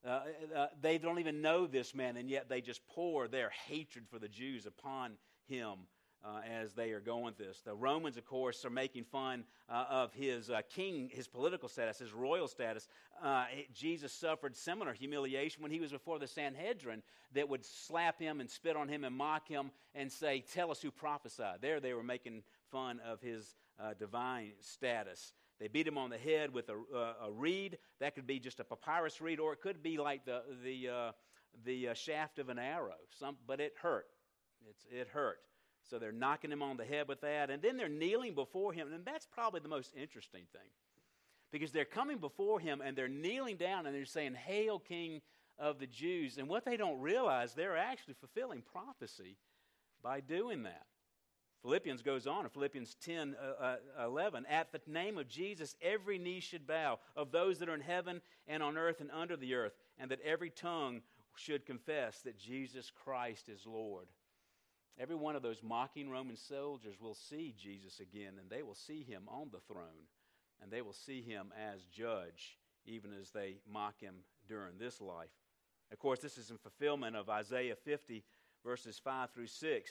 Uh, 0.05 0.21
uh, 0.57 0.67
they 0.81 0.99
don't 0.99 1.21
even 1.21 1.41
know 1.43 1.69
this 1.69 1.95
man, 1.95 2.17
and 2.17 2.29
yet 2.29 2.49
they 2.49 2.61
just 2.61 2.85
pour 2.89 3.29
their 3.29 3.51
hatred 3.69 4.05
for 4.11 4.19
the 4.19 4.29
Jews 4.29 4.67
upon 4.67 5.13
him 5.47 5.87
uh, 6.25 6.41
as 6.49 6.73
they 6.73 6.91
are 6.93 7.01
going 7.01 7.35
this. 7.39 7.61
The 7.65 7.75
Romans, 7.75 8.17
of 8.17 8.25
course, 8.25 8.65
are 8.65 8.71
making 8.71 9.05
fun 9.05 9.45
uh, 9.69 9.85
of 9.89 10.13
his 10.15 10.51
uh, 10.51 10.61
king, 10.69 11.11
his 11.13 11.27
political 11.27 11.69
status, 11.69 11.99
his 11.99 12.13
royal 12.13 12.49
status. 12.49 12.89
Uh, 13.23 13.47
Jesus 13.75 14.13
suffered 14.13 14.57
similar 14.57 14.93
humiliation 14.93 15.63
when 15.63 15.73
he 15.73 15.81
was 15.81 15.93
before 15.93 16.19
the 16.19 16.27
Sanhedrin 16.27 17.03
that 17.35 17.49
would 17.49 17.65
slap 17.65 18.21
him 18.21 18.41
and 18.41 18.49
spit 18.49 18.77
on 18.77 18.89
him 18.89 19.05
and 19.05 19.17
mock 19.17 19.49
him 19.49 19.71
and 19.95 20.11
say, 20.11 20.45
Tell 20.53 20.71
us 20.71 20.81
who 20.81 20.91
prophesied. 20.91 21.59
There 21.61 21.81
they 21.81 21.95
were 21.95 22.03
making 22.03 22.43
fun 22.71 23.01
of 23.05 23.21
his 23.21 23.55
uh, 23.81 23.95
divine 23.99 24.53
status. 24.61 25.33
They 25.59 25.69
beat 25.69 25.87
him 25.87 25.99
on 25.99 26.11
the 26.11 26.19
head 26.19 26.53
with 26.53 26.69
a, 26.69 26.75
uh, 26.95 27.27
a, 27.27 27.31
reed. 27.31 27.79
That 28.01 28.15
could 28.15 28.27
be 28.27 28.41
just 28.41 28.59
a 28.59 28.65
papyrus 28.65 29.21
reed, 29.21 29.39
or 29.39 29.53
it 29.53 29.61
could 29.61 29.83
be 29.83 29.97
like 29.97 30.25
the, 30.25 30.43
the, 30.65 31.13
the 31.65 31.95
shaft 31.95 32.39
of 32.39 32.49
an 32.49 32.59
arrow. 32.59 32.97
Some, 33.19 33.37
but 33.47 33.61
it 33.61 33.75
hurt. 33.81 34.07
It's, 34.69 34.85
it 34.91 35.09
hurt. 35.09 35.39
So 35.89 35.99
they're 35.99 36.13
knocking 36.13 36.53
him 36.53 36.63
on 36.63 36.77
the 36.77 36.85
head 36.85 37.09
with 37.09 37.21
that. 37.23 37.51
And 37.51 37.63
then 37.63 37.77
they're 37.77 37.89
kneeling 37.89 38.35
before 38.35 38.73
him. 38.73 38.93
And 38.93 39.05
that's 39.05 39.27
probably 39.27 39.61
the 39.61 39.69
most 39.69 39.93
interesting 39.97 40.45
thing. 40.53 40.71
Because 41.51 41.73
they're 41.73 41.85
coming 41.85 42.19
before 42.19 42.61
him 42.61 42.81
and 42.81 42.97
they're 42.97 43.09
kneeling 43.09 43.57
down 43.57 43.87
and 43.87 43.95
they're 43.95 44.05
saying, 44.05 44.35
Hail, 44.35 44.79
King 44.79 45.21
of 45.59 45.79
the 45.79 45.87
Jews. 45.87 46.39
And 46.39 46.49
what 46.49 46.65
they 46.65 46.77
don't 46.77 47.01
realize, 47.01 47.55
they're 47.55 47.77
actually 47.77 48.15
fulfilling 48.15 48.63
prophecy 48.63 49.37
by 50.03 50.21
doing 50.21 50.63
that. 50.63 50.87
Philippians 51.63 52.03
goes 52.03 52.27
on 52.27 52.45
in 52.45 52.51
Philippians 52.51 52.97
10 53.05 53.37
uh, 53.41 53.77
uh, 53.99 54.05
11. 54.05 54.47
At 54.47 54.73
the 54.73 54.81
name 54.89 55.17
of 55.17 55.29
Jesus, 55.29 55.77
every 55.81 56.19
knee 56.19 56.41
should 56.41 56.67
bow 56.67 56.99
of 57.15 57.31
those 57.31 57.59
that 57.59 57.69
are 57.69 57.75
in 57.75 57.81
heaven 57.81 58.21
and 58.49 58.63
on 58.63 58.77
earth 58.77 59.01
and 59.01 59.11
under 59.13 59.37
the 59.37 59.55
earth, 59.55 59.75
and 59.99 60.11
that 60.11 60.21
every 60.23 60.51
tongue 60.51 61.03
should 61.37 61.65
confess 61.65 62.21
that 62.23 62.37
Jesus 62.37 62.91
Christ 62.91 63.49
is 63.49 63.65
Lord. 63.65 64.09
Every 64.99 65.17
one 65.17 65.37
of 65.37 65.43
those 65.43 65.63
mocking 65.63 66.11
Roman 66.11 66.37
soldiers 66.37 67.01
will 67.01 67.15
see 67.15 67.55
Jesus 67.59 68.01
again, 68.01 68.35
and 68.39 68.51
they 68.51 68.63
will 68.63 68.75
see 68.75 69.03
him 69.03 69.23
on 69.27 69.49
the 69.51 69.61
throne, 69.61 70.07
and 70.61 70.71
they 70.71 70.83
will 70.83 70.93
see 70.93 71.23
him 71.23 71.53
as 71.59 71.85
judge, 71.87 72.59
even 72.85 73.11
as 73.19 73.31
they 73.31 73.57
mock 73.71 74.01
him 74.01 74.17
during 74.47 74.79
this 74.79 75.01
life. 75.01 75.31
Of 75.91 75.99
course, 75.99 76.21
this 76.21 76.39
is 76.39 76.51
in 76.51 76.59
fulfillment 76.59 77.17
of 77.17 77.31
Isaiah 77.31 77.77
50, 77.77 78.23
verses 78.65 78.99
5 78.99 79.31
through 79.31 79.47
6. 79.47 79.91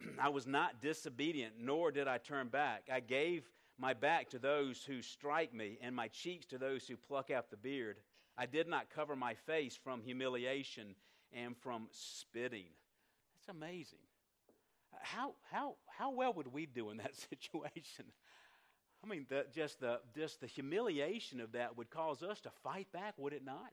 I 0.20 0.30
was 0.30 0.46
not 0.46 0.80
disobedient, 0.80 1.54
nor 1.58 1.90
did 1.90 2.08
I 2.08 2.18
turn 2.18 2.48
back. 2.48 2.84
I 2.92 3.00
gave 3.00 3.48
my 3.78 3.94
back 3.94 4.30
to 4.30 4.38
those 4.38 4.84
who 4.84 5.02
strike 5.02 5.52
me, 5.54 5.78
and 5.82 5.94
my 5.94 6.08
cheeks 6.08 6.46
to 6.46 6.58
those 6.58 6.88
who 6.88 6.96
pluck 6.96 7.30
out 7.30 7.50
the 7.50 7.56
beard. 7.56 7.98
I 8.38 8.46
did 8.46 8.68
not 8.68 8.90
cover 8.90 9.16
my 9.16 9.34
face 9.34 9.76
from 9.76 10.02
humiliation 10.02 10.94
and 11.32 11.54
from 11.56 11.88
spitting. 11.90 12.68
That's 13.36 13.54
amazing 13.54 14.00
how, 15.02 15.34
how, 15.50 15.76
how 15.86 16.10
well 16.10 16.32
would 16.32 16.52
we 16.52 16.66
do 16.66 16.90
in 16.90 16.98
that 16.98 17.14
situation? 17.30 18.06
I 19.02 19.08
mean, 19.08 19.26
the, 19.28 19.46
just, 19.54 19.80
the, 19.80 20.00
just 20.14 20.40
the 20.40 20.46
humiliation 20.46 21.40
of 21.40 21.52
that 21.52 21.76
would 21.76 21.90
cause 21.90 22.22
us 22.22 22.40
to 22.42 22.50
fight 22.62 22.90
back, 22.92 23.14
would 23.16 23.32
it 23.32 23.44
not? 23.44 23.72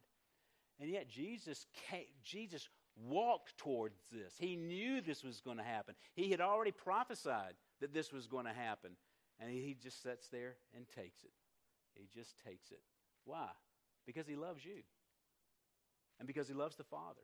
And 0.79 0.89
yet, 0.89 1.09
Jesus, 1.09 1.65
came, 1.89 2.05
Jesus 2.23 2.69
walked 2.95 3.57
towards 3.57 3.97
this. 4.11 4.33
He 4.37 4.55
knew 4.55 5.01
this 5.01 5.23
was 5.23 5.41
going 5.41 5.57
to 5.57 5.63
happen. 5.63 5.95
He 6.13 6.31
had 6.31 6.39
already 6.39 6.71
prophesied 6.71 7.53
that 7.81 7.93
this 7.93 8.13
was 8.13 8.27
going 8.27 8.45
to 8.45 8.53
happen. 8.53 8.91
And 9.39 9.51
he 9.51 9.75
just 9.81 10.01
sits 10.01 10.29
there 10.29 10.55
and 10.75 10.85
takes 10.87 11.23
it. 11.23 11.31
He 11.93 12.07
just 12.13 12.35
takes 12.45 12.71
it. 12.71 12.81
Why? 13.25 13.49
Because 14.05 14.27
he 14.27 14.35
loves 14.35 14.63
you. 14.63 14.81
And 16.19 16.27
because 16.27 16.47
he 16.47 16.53
loves 16.53 16.75
the 16.75 16.83
Father. 16.83 17.21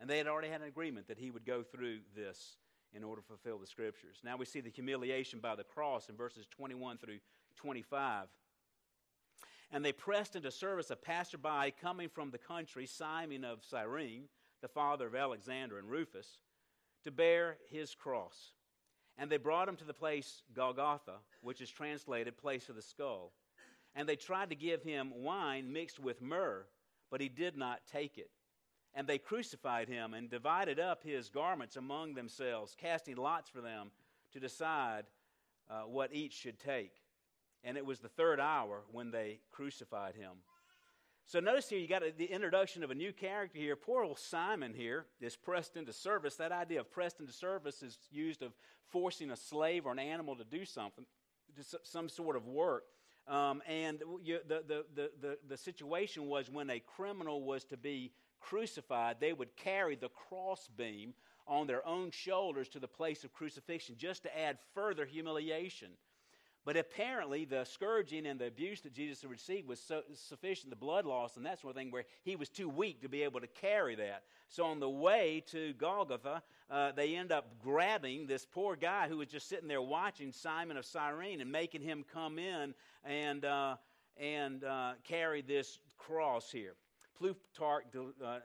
And 0.00 0.08
they 0.10 0.18
had 0.18 0.26
already 0.26 0.48
had 0.48 0.60
an 0.60 0.68
agreement 0.68 1.08
that 1.08 1.18
he 1.18 1.30
would 1.30 1.46
go 1.46 1.62
through 1.62 2.00
this 2.14 2.58
in 2.94 3.04
order 3.04 3.20
to 3.20 3.26
fulfill 3.26 3.58
the 3.58 3.66
scriptures. 3.66 4.18
Now 4.24 4.36
we 4.36 4.44
see 4.44 4.60
the 4.60 4.70
humiliation 4.70 5.40
by 5.40 5.56
the 5.56 5.64
cross 5.64 6.08
in 6.08 6.16
verses 6.16 6.46
21 6.50 6.98
through 6.98 7.18
25. 7.56 8.28
And 9.72 9.84
they 9.84 9.92
pressed 9.92 10.36
into 10.36 10.50
service 10.50 10.90
a 10.90 10.96
passerby 10.96 11.74
coming 11.80 12.08
from 12.08 12.30
the 12.30 12.38
country, 12.38 12.86
Simon 12.86 13.44
of 13.44 13.64
Cyrene, 13.64 14.28
the 14.62 14.68
father 14.68 15.08
of 15.08 15.14
Alexander 15.14 15.78
and 15.78 15.90
Rufus, 15.90 16.38
to 17.02 17.10
bear 17.10 17.58
his 17.70 17.94
cross. 17.94 18.52
And 19.18 19.30
they 19.30 19.36
brought 19.36 19.68
him 19.68 19.76
to 19.76 19.84
the 19.84 19.94
place 19.94 20.42
Golgotha, 20.54 21.16
which 21.40 21.60
is 21.60 21.70
translated 21.70 22.36
place 22.36 22.68
of 22.68 22.76
the 22.76 22.82
skull. 22.82 23.32
And 23.94 24.08
they 24.08 24.16
tried 24.16 24.50
to 24.50 24.56
give 24.56 24.82
him 24.82 25.12
wine 25.14 25.72
mixed 25.72 26.00
with 26.00 26.22
myrrh, 26.22 26.66
but 27.10 27.20
he 27.20 27.28
did 27.28 27.56
not 27.56 27.80
take 27.90 28.18
it. 28.18 28.30
And 28.94 29.06
they 29.06 29.18
crucified 29.18 29.88
him 29.88 30.14
and 30.14 30.30
divided 30.30 30.78
up 30.78 31.02
his 31.02 31.28
garments 31.28 31.76
among 31.76 32.14
themselves, 32.14 32.76
casting 32.80 33.16
lots 33.16 33.50
for 33.50 33.60
them 33.60 33.90
to 34.32 34.40
decide 34.40 35.04
uh, 35.68 35.82
what 35.82 36.14
each 36.14 36.32
should 36.32 36.60
take. 36.60 36.92
And 37.64 37.76
it 37.76 37.84
was 37.84 38.00
the 38.00 38.08
third 38.08 38.38
hour 38.38 38.82
when 38.92 39.10
they 39.10 39.40
crucified 39.50 40.14
him. 40.14 40.32
So 41.26 41.40
notice 41.40 41.70
here 41.70 41.78
you 41.78 41.88
got 41.88 42.02
the 42.18 42.26
introduction 42.26 42.84
of 42.84 42.90
a 42.90 42.94
new 42.94 43.12
character 43.12 43.58
here. 43.58 43.76
Poor 43.76 44.04
old 44.04 44.18
Simon 44.18 44.74
here 44.74 45.06
is 45.20 45.36
pressed 45.36 45.76
into 45.76 45.92
service. 45.92 46.36
That 46.36 46.52
idea 46.52 46.80
of 46.80 46.90
pressed 46.90 47.18
into 47.18 47.32
service 47.32 47.82
is 47.82 47.98
used 48.12 48.42
of 48.42 48.52
forcing 48.90 49.30
a 49.30 49.36
slave 49.36 49.86
or 49.86 49.92
an 49.92 49.98
animal 49.98 50.36
to 50.36 50.44
do 50.44 50.66
something, 50.66 51.06
just 51.56 51.74
some 51.84 52.10
sort 52.10 52.36
of 52.36 52.46
work. 52.46 52.84
Um, 53.26 53.62
and 53.66 54.02
you, 54.22 54.40
the, 54.46 54.62
the, 54.68 54.84
the, 54.94 55.10
the, 55.20 55.38
the 55.48 55.56
situation 55.56 56.26
was 56.26 56.50
when 56.50 56.68
a 56.68 56.78
criminal 56.78 57.42
was 57.42 57.64
to 57.64 57.78
be 57.78 58.12
crucified, 58.44 59.16
they 59.20 59.32
would 59.32 59.56
carry 59.56 59.96
the 59.96 60.10
crossbeam 60.10 61.14
on 61.46 61.66
their 61.66 61.86
own 61.86 62.10
shoulders 62.10 62.68
to 62.68 62.78
the 62.78 62.88
place 62.88 63.24
of 63.24 63.32
crucifixion 63.32 63.96
just 63.98 64.22
to 64.22 64.38
add 64.38 64.58
further 64.74 65.04
humiliation. 65.04 65.90
But 66.64 66.78
apparently, 66.78 67.44
the 67.44 67.64
scourging 67.64 68.26
and 68.26 68.40
the 68.40 68.46
abuse 68.46 68.80
that 68.82 68.94
Jesus 68.94 69.20
had 69.20 69.30
received 69.30 69.68
was 69.68 69.80
so 69.80 70.00
sufficient, 70.14 70.70
the 70.70 70.76
blood 70.76 71.04
loss 71.04 71.36
and 71.36 71.44
that 71.44 71.60
sort 71.60 71.72
of 71.72 71.76
thing, 71.76 71.90
where 71.90 72.06
he 72.22 72.36
was 72.36 72.48
too 72.48 72.70
weak 72.70 73.02
to 73.02 73.08
be 73.08 73.22
able 73.22 73.40
to 73.40 73.46
carry 73.46 73.94
that. 73.96 74.22
So, 74.48 74.64
on 74.64 74.80
the 74.80 74.88
way 74.88 75.44
to 75.48 75.74
Golgotha, 75.74 76.42
uh, 76.70 76.92
they 76.92 77.16
end 77.16 77.32
up 77.32 77.58
grabbing 77.62 78.26
this 78.26 78.46
poor 78.50 78.76
guy 78.76 79.08
who 79.08 79.18
was 79.18 79.28
just 79.28 79.46
sitting 79.46 79.68
there 79.68 79.82
watching 79.82 80.32
Simon 80.32 80.78
of 80.78 80.86
Cyrene 80.86 81.42
and 81.42 81.52
making 81.52 81.82
him 81.82 82.02
come 82.10 82.38
in 82.38 82.74
and, 83.04 83.44
uh, 83.44 83.76
and 84.16 84.64
uh, 84.64 84.92
carry 85.04 85.42
this 85.42 85.78
cross 85.98 86.50
here. 86.50 86.76
Plutarch 87.18 87.84
uh, 87.94 88.26
uh, 88.26 88.38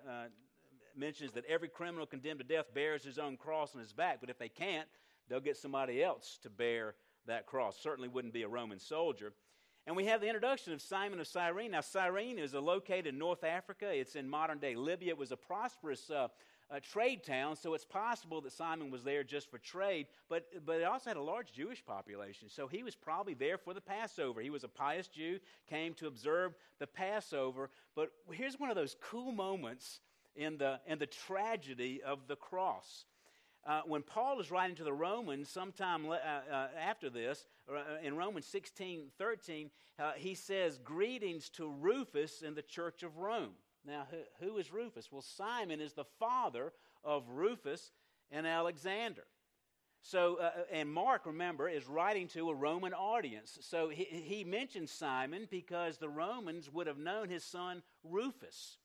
mentions 0.95 1.31
that 1.33 1.45
every 1.45 1.67
criminal 1.67 2.05
condemned 2.05 2.39
to 2.39 2.45
death 2.45 2.73
bears 2.73 3.03
his 3.03 3.17
own 3.17 3.37
cross 3.37 3.73
on 3.75 3.81
his 3.81 3.93
back, 3.93 4.19
but 4.19 4.29
if 4.29 4.37
they 4.37 4.49
can't, 4.49 4.87
they'll 5.27 5.39
get 5.39 5.57
somebody 5.57 6.03
else 6.03 6.39
to 6.43 6.49
bear 6.49 6.95
that 7.27 7.45
cross. 7.45 7.77
Certainly 7.81 8.09
wouldn't 8.09 8.33
be 8.33 8.43
a 8.43 8.47
Roman 8.47 8.79
soldier. 8.79 9.33
And 9.87 9.95
we 9.95 10.05
have 10.05 10.21
the 10.21 10.27
introduction 10.27 10.73
of 10.73 10.81
Simon 10.81 11.19
of 11.19 11.27
Cyrene. 11.27 11.71
Now, 11.71 11.81
Cyrene 11.81 12.37
is 12.37 12.53
located 12.53 13.07
in 13.07 13.17
North 13.17 13.43
Africa. 13.43 13.89
It's 13.91 14.15
in 14.15 14.29
modern 14.29 14.59
day 14.59 14.75
Libya. 14.75 15.09
It 15.09 15.17
was 15.17 15.31
a 15.31 15.37
prosperous 15.37 16.09
uh, 16.11 16.27
uh, 16.71 16.79
trade 16.79 17.23
town, 17.23 17.55
so 17.55 17.73
it's 17.73 17.85
possible 17.85 18.41
that 18.41 18.51
Simon 18.51 18.91
was 18.91 19.03
there 19.03 19.23
just 19.23 19.49
for 19.49 19.57
trade, 19.57 20.07
but, 20.29 20.47
but 20.65 20.77
it 20.79 20.83
also 20.83 21.09
had 21.09 21.17
a 21.17 21.21
large 21.21 21.51
Jewish 21.51 21.83
population. 21.83 22.49
So 22.49 22.67
he 22.67 22.83
was 22.83 22.95
probably 22.95 23.33
there 23.33 23.57
for 23.57 23.73
the 23.73 23.81
Passover. 23.81 24.41
He 24.41 24.49
was 24.49 24.63
a 24.63 24.67
pious 24.67 25.07
Jew, 25.07 25.39
came 25.69 25.93
to 25.95 26.07
observe 26.07 26.53
the 26.77 26.87
Passover. 26.87 27.69
But 27.95 28.11
here's 28.31 28.59
one 28.59 28.69
of 28.69 28.75
those 28.75 28.95
cool 29.01 29.31
moments 29.31 29.99
in 30.35 30.57
the, 30.57 30.79
in 30.85 30.99
the 30.99 31.07
tragedy 31.07 32.01
of 32.03 32.27
the 32.27 32.35
cross. 32.35 33.05
Uh, 33.65 33.81
when 33.85 34.01
Paul 34.01 34.39
is 34.39 34.51
writing 34.51 34.75
to 34.77 34.83
the 34.83 34.93
Romans 34.93 35.49
sometime 35.49 36.07
uh, 36.07 36.13
uh, 36.13 36.67
after 36.79 37.09
this, 37.09 37.45
uh, 37.69 37.97
in 38.01 38.15
Romans 38.15 38.45
16 38.45 39.07
13, 39.17 39.69
uh, 39.99 40.11
he 40.15 40.33
says, 40.33 40.79
Greetings 40.83 41.49
to 41.49 41.67
Rufus 41.67 42.41
in 42.41 42.55
the 42.55 42.61
church 42.61 43.03
of 43.03 43.17
Rome. 43.17 43.51
Now, 43.89 44.07
who, 44.11 44.45
who 44.45 44.57
is 44.57 44.71
Rufus? 44.71 45.11
Well, 45.11 45.21
Simon 45.21 45.81
is 45.81 45.93
the 45.93 46.05
father 46.19 46.73
of 47.03 47.27
Rufus 47.29 47.91
and 48.31 48.45
Alexander. 48.45 49.23
So, 50.01 50.37
uh, 50.39 50.43
uh, 50.43 50.49
and 50.71 50.91
Mark, 50.91 51.25
remember, 51.25 51.67
is 51.67 51.87
writing 51.87 52.27
to 52.29 52.49
a 52.49 52.55
Roman 52.55 52.93
audience. 52.93 53.57
So 53.61 53.89
he, 53.89 54.05
he 54.05 54.43
mentions 54.43 54.91
Simon 54.91 55.47
because 55.49 55.97
the 55.97 56.09
Romans 56.09 56.71
would 56.71 56.87
have 56.87 56.97
known 56.97 57.29
his 57.29 57.43
son 57.43 57.81
Rufus. 58.03 58.77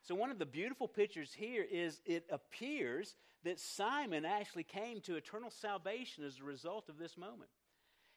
So, 0.00 0.14
one 0.14 0.30
of 0.30 0.38
the 0.38 0.46
beautiful 0.46 0.88
pictures 0.88 1.32
here 1.32 1.64
is 1.70 2.00
it 2.06 2.24
appears 2.30 3.16
that 3.44 3.60
Simon 3.60 4.24
actually 4.24 4.64
came 4.64 5.00
to 5.02 5.16
eternal 5.16 5.50
salvation 5.50 6.24
as 6.24 6.38
a 6.38 6.44
result 6.44 6.88
of 6.88 6.98
this 6.98 7.16
moment. 7.16 7.50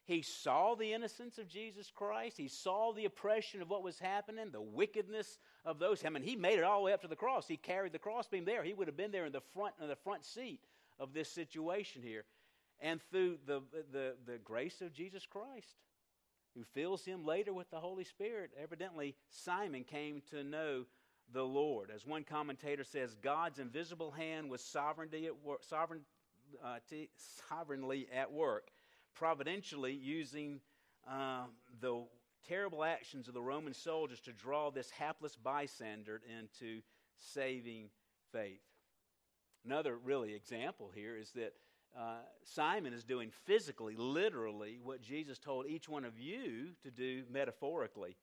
He 0.06 0.22
saw 0.22 0.76
the 0.76 0.94
innocence 0.94 1.40
of 1.40 1.48
Jesus 1.48 1.92
Christ. 1.94 2.38
He 2.38 2.48
saw 2.48 2.94
the 2.94 3.06
oppression 3.06 3.64
of 3.64 3.70
what 3.72 3.82
was 3.82 3.98
happening, 3.98 4.52
the 4.52 4.62
wickedness 4.62 5.40
of 5.66 5.80
those. 5.80 6.06
I 6.06 6.10
mean, 6.10 6.22
he 6.22 6.36
made 6.36 6.60
it 6.60 6.64
all 6.64 6.80
the 6.80 6.86
way 6.86 6.94
up 6.94 7.02
to 7.02 7.08
the 7.08 7.16
cross. 7.16 7.48
He 7.48 7.58
carried 7.58 7.92
the 7.92 8.00
crossbeam 8.00 8.46
there. 8.46 8.64
He 8.64 8.74
would 8.74 8.88
have 8.88 8.96
been 8.96 9.12
there 9.12 9.26
in 9.26 9.32
the 9.32 9.42
front 9.42 9.74
in 9.82 9.88
the 9.88 9.96
front 9.96 10.24
seat 10.24 10.62
of 11.00 11.14
this 11.14 11.30
situation 11.30 12.04
here. 12.04 12.24
And 12.80 13.00
through 13.10 13.40
the, 13.48 13.62
the, 13.92 14.14
the 14.28 14.38
grace 14.38 14.82
of 14.82 14.94
Jesus 14.94 15.26
Christ, 15.26 15.76
who 16.56 16.64
fills 16.64 17.04
him 17.04 17.26
later 17.26 17.52
with 17.52 17.72
the 17.72 17.80
Holy 17.80 18.04
Spirit, 18.04 18.52
evidently 18.62 19.16
Simon 19.30 19.84
came 19.84 20.22
to 20.30 20.44
know 20.44 20.86
the 21.34 21.44
Lord. 21.44 21.90
As 21.94 22.06
one 22.06 22.24
commentator 22.24 22.84
says, 22.84 23.16
God's 23.16 23.58
invisible 23.58 24.12
hand 24.12 24.52
was 24.52 24.62
sovereignty 24.62 25.26
at 25.26 25.44
work, 25.44 25.62
uh, 26.64 26.78
sovereignly 27.50 28.08
at 28.16 28.32
work 28.32 28.70
providentially 29.16 29.94
using 29.94 30.60
uh, 31.10 31.46
the 31.80 32.04
terrible 32.48 32.84
actions 32.84 33.28
of 33.28 33.34
the 33.34 33.42
Roman 33.42 33.74
soldiers 33.74 34.20
to 34.22 34.34
draw 34.34 34.70
this 34.70 34.90
hapless 34.92 35.36
bystander 35.36 36.22
into 36.40 36.82
saving 37.18 37.90
faith. 38.32 38.62
Another 39.66 39.98
really 39.98 40.34
example 40.34 40.92
here 40.94 41.18
is 41.18 41.32
that 41.32 41.54
uh, 41.98 42.18
Simon 42.44 42.94
is 42.94 43.04
doing 43.04 43.32
physically, 43.46 43.96
literally, 43.98 44.80
what 44.84 45.02
Jesus 45.02 45.40
told 45.40 45.66
each 45.66 45.88
one 45.88 46.04
of 46.04 46.20
you 46.20 46.72
to 46.84 46.92
do 46.92 47.24
metaphorically. 47.32 48.18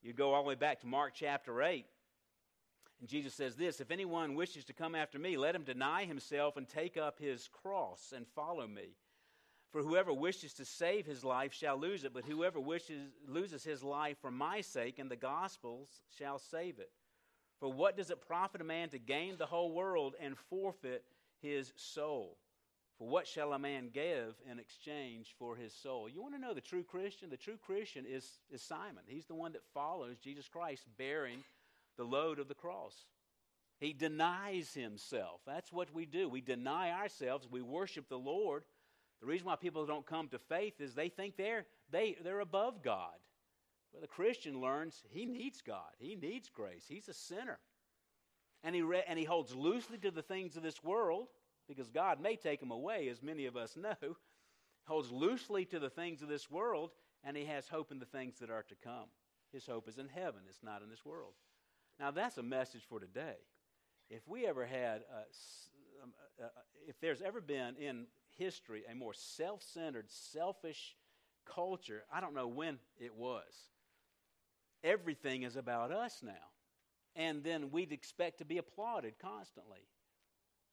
You 0.00 0.12
go 0.12 0.32
all 0.32 0.44
the 0.44 0.48
way 0.48 0.54
back 0.54 0.80
to 0.80 0.86
Mark 0.86 1.12
chapter 1.14 1.62
8, 1.62 1.84
and 3.00 3.08
Jesus 3.08 3.34
says 3.34 3.56
this 3.56 3.80
If 3.80 3.90
anyone 3.90 4.36
wishes 4.36 4.64
to 4.66 4.72
come 4.72 4.94
after 4.94 5.18
me, 5.18 5.36
let 5.36 5.54
him 5.54 5.64
deny 5.64 6.04
himself 6.04 6.56
and 6.56 6.68
take 6.68 6.96
up 6.96 7.18
his 7.18 7.48
cross 7.48 8.12
and 8.14 8.26
follow 8.28 8.66
me. 8.66 8.94
For 9.72 9.82
whoever 9.82 10.12
wishes 10.12 10.52
to 10.54 10.64
save 10.64 11.06
his 11.06 11.22
life 11.22 11.52
shall 11.52 11.78
lose 11.78 12.02
it, 12.04 12.12
but 12.12 12.24
whoever 12.24 12.58
wishes 12.58 13.12
loses 13.28 13.62
his 13.62 13.84
life 13.84 14.16
for 14.20 14.30
my 14.30 14.60
sake 14.62 14.98
and 14.98 15.10
the 15.10 15.16
gospel's 15.16 15.88
shall 16.18 16.38
save 16.38 16.80
it. 16.80 16.90
For 17.60 17.72
what 17.72 17.96
does 17.96 18.10
it 18.10 18.26
profit 18.26 18.60
a 18.60 18.64
man 18.64 18.88
to 18.88 18.98
gain 18.98 19.36
the 19.36 19.46
whole 19.46 19.70
world 19.70 20.14
and 20.20 20.36
forfeit 20.36 21.04
his 21.40 21.72
soul? 21.76 22.36
For 22.98 23.06
what 23.06 23.28
shall 23.28 23.52
a 23.52 23.58
man 23.58 23.90
give 23.92 24.34
in 24.50 24.58
exchange 24.58 25.34
for 25.38 25.56
his 25.56 25.72
soul? 25.72 26.08
You 26.08 26.20
want 26.20 26.34
to 26.34 26.40
know 26.40 26.52
the 26.52 26.60
true 26.60 26.82
Christian? 26.82 27.30
The 27.30 27.36
true 27.36 27.58
Christian 27.64 28.06
is, 28.06 28.40
is 28.50 28.62
Simon. 28.62 29.04
He's 29.06 29.26
the 29.26 29.34
one 29.34 29.52
that 29.52 29.62
follows 29.72 30.18
Jesus 30.18 30.48
Christ 30.48 30.82
bearing 30.98 31.44
the 31.96 32.04
load 32.04 32.38
of 32.38 32.48
the 32.48 32.54
cross. 32.54 32.94
He 33.78 33.92
denies 33.92 34.74
himself. 34.74 35.40
That's 35.46 35.72
what 35.72 35.94
we 35.94 36.04
do. 36.04 36.28
We 36.28 36.40
deny 36.40 36.90
ourselves. 36.90 37.48
We 37.50 37.62
worship 37.62 38.08
the 38.08 38.18
Lord 38.18 38.64
the 39.20 39.26
reason 39.26 39.46
why 39.46 39.56
people 39.56 39.86
don't 39.86 40.06
come 40.06 40.28
to 40.28 40.38
faith 40.38 40.80
is 40.80 40.94
they 40.94 41.08
think 41.08 41.36
they're, 41.36 41.66
they, 41.90 42.16
they're 42.24 42.40
above 42.40 42.82
God. 42.82 43.14
Well, 43.92 44.00
the 44.00 44.08
Christian 44.08 44.60
learns 44.60 45.02
he 45.10 45.26
needs 45.26 45.62
God, 45.62 45.90
he 45.98 46.16
needs 46.16 46.48
grace, 46.48 46.84
he's 46.88 47.08
a 47.08 47.14
sinner. 47.14 47.58
And 48.62 48.74
he, 48.74 48.82
re- 48.82 49.04
and 49.08 49.18
he 49.18 49.24
holds 49.24 49.54
loosely 49.54 49.98
to 49.98 50.10
the 50.10 50.22
things 50.22 50.56
of 50.56 50.62
this 50.62 50.84
world 50.84 51.28
because 51.66 51.90
God 51.90 52.20
may 52.20 52.36
take 52.36 52.60
him 52.60 52.70
away, 52.70 53.08
as 53.08 53.22
many 53.22 53.46
of 53.46 53.56
us 53.56 53.76
know. 53.76 53.94
Holds 54.86 55.12
loosely 55.12 55.64
to 55.66 55.78
the 55.78 55.90
things 55.90 56.20
of 56.20 56.28
this 56.28 56.50
world, 56.50 56.90
and 57.22 57.36
he 57.36 57.44
has 57.44 57.68
hope 57.68 57.92
in 57.92 58.00
the 58.00 58.06
things 58.06 58.40
that 58.40 58.50
are 58.50 58.64
to 58.64 58.74
come. 58.82 59.06
His 59.52 59.66
hope 59.66 59.88
is 59.88 59.98
in 59.98 60.08
heaven, 60.08 60.40
it's 60.48 60.64
not 60.64 60.82
in 60.82 60.88
this 60.88 61.04
world. 61.04 61.34
Now, 62.00 62.10
that's 62.10 62.38
a 62.38 62.42
message 62.42 62.82
for 62.88 62.98
today. 62.98 63.36
If 64.08 64.26
we 64.26 64.46
ever 64.46 64.66
had, 64.66 65.02
a, 65.02 65.22
um, 66.02 66.12
if 66.88 67.00
there's 67.00 67.22
ever 67.22 67.40
been 67.40 67.76
in 67.76 68.06
history 68.36 68.82
a 68.90 68.94
more 68.94 69.14
self 69.14 69.62
centered, 69.62 70.06
selfish 70.08 70.96
culture, 71.44 72.04
I 72.12 72.20
don't 72.20 72.34
know 72.34 72.48
when 72.48 72.78
it 72.98 73.14
was. 73.14 73.70
Everything 74.82 75.42
is 75.42 75.56
about 75.56 75.92
us 75.92 76.20
now. 76.22 76.32
And 77.16 77.42
then 77.42 77.70
we'd 77.70 77.92
expect 77.92 78.38
to 78.38 78.44
be 78.44 78.58
applauded 78.58 79.14
constantly. 79.20 79.80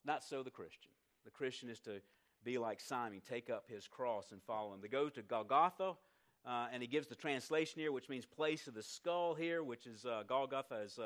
Not 0.06 0.24
so 0.24 0.44
the 0.44 0.52
Christian. 0.52 0.92
The 1.26 1.32
Christian 1.32 1.70
is 1.70 1.80
to 1.82 2.00
be 2.44 2.58
like 2.58 2.80
Simon, 2.80 3.22
take 3.28 3.50
up 3.50 3.66
his 3.68 3.88
cross 3.88 4.32
and 4.32 4.42
follow 4.44 4.74
him. 4.74 4.80
They 4.82 4.88
go 4.88 5.10
to 5.10 5.22
Golgotha, 5.22 5.96
uh, 6.46 6.68
and 6.72 6.82
he 6.82 6.88
gives 6.88 7.08
the 7.08 7.16
translation 7.16 7.82
here, 7.82 7.92
which 7.92 8.08
means 8.08 8.26
place 8.26 8.68
of 8.68 8.74
the 8.74 8.84
skull 8.84 9.34
here, 9.34 9.64
which 9.64 9.86
is 9.86 10.06
uh, 10.06 10.24
Golgotha 10.28 10.82
is 10.86 10.98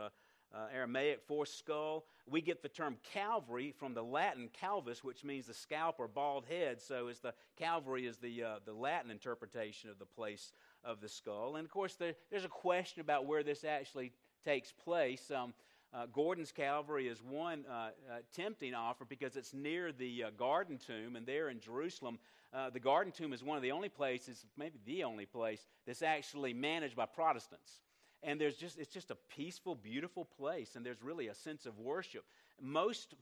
uh, 0.53 0.67
Aramaic 0.73 1.21
for 1.27 1.45
skull. 1.45 2.05
We 2.29 2.41
get 2.41 2.61
the 2.61 2.69
term 2.69 2.97
Calvary 3.13 3.73
from 3.77 3.93
the 3.93 4.03
Latin 4.03 4.49
calvus, 4.61 5.03
which 5.03 5.23
means 5.23 5.47
the 5.47 5.53
scalp 5.53 5.95
or 5.99 6.07
bald 6.07 6.45
head. 6.45 6.81
So 6.81 7.07
is 7.07 7.19
the 7.19 7.33
Calvary 7.57 8.07
is 8.07 8.17
the 8.17 8.43
uh, 8.43 8.55
the 8.65 8.73
Latin 8.73 9.11
interpretation 9.11 9.89
of 9.89 9.99
the 9.99 10.05
place 10.05 10.51
of 10.83 11.01
the 11.01 11.09
skull. 11.09 11.55
And 11.55 11.65
of 11.65 11.71
course, 11.71 11.95
there, 11.95 12.15
there's 12.29 12.45
a 12.45 12.49
question 12.49 13.01
about 13.01 13.25
where 13.25 13.43
this 13.43 13.63
actually 13.63 14.11
takes 14.43 14.71
place. 14.71 15.31
Um, 15.31 15.53
uh, 15.93 16.05
Gordon's 16.05 16.53
Calvary 16.53 17.09
is 17.09 17.21
one 17.21 17.65
uh, 17.69 17.73
uh, 17.73 17.89
tempting 18.33 18.73
offer 18.73 19.03
because 19.03 19.35
it's 19.35 19.53
near 19.53 19.91
the 19.91 20.23
uh, 20.23 20.29
Garden 20.37 20.77
Tomb, 20.77 21.17
and 21.17 21.25
there 21.25 21.49
in 21.49 21.59
Jerusalem, 21.59 22.17
the 22.73 22.79
Garden 22.79 23.11
Tomb 23.11 23.33
is 23.33 23.43
one 23.43 23.57
of 23.57 23.63
the 23.63 23.71
only 23.71 23.89
places, 23.89 24.45
maybe 24.57 24.79
the 24.85 25.03
only 25.03 25.25
place, 25.25 25.67
that's 25.85 26.01
actually 26.01 26.53
managed 26.53 26.95
by 26.95 27.05
Protestants 27.05 27.81
and 28.23 28.39
there's 28.39 28.55
just 28.55 28.77
it's 28.77 28.93
just 28.93 29.11
a 29.11 29.17
peaceful 29.35 29.75
beautiful 29.75 30.25
place 30.25 30.75
and 30.75 30.85
there's 30.85 31.01
really 31.01 31.27
a 31.27 31.35
sense 31.35 31.65
of 31.65 31.77
worship. 31.79 32.23
Most 32.61 33.15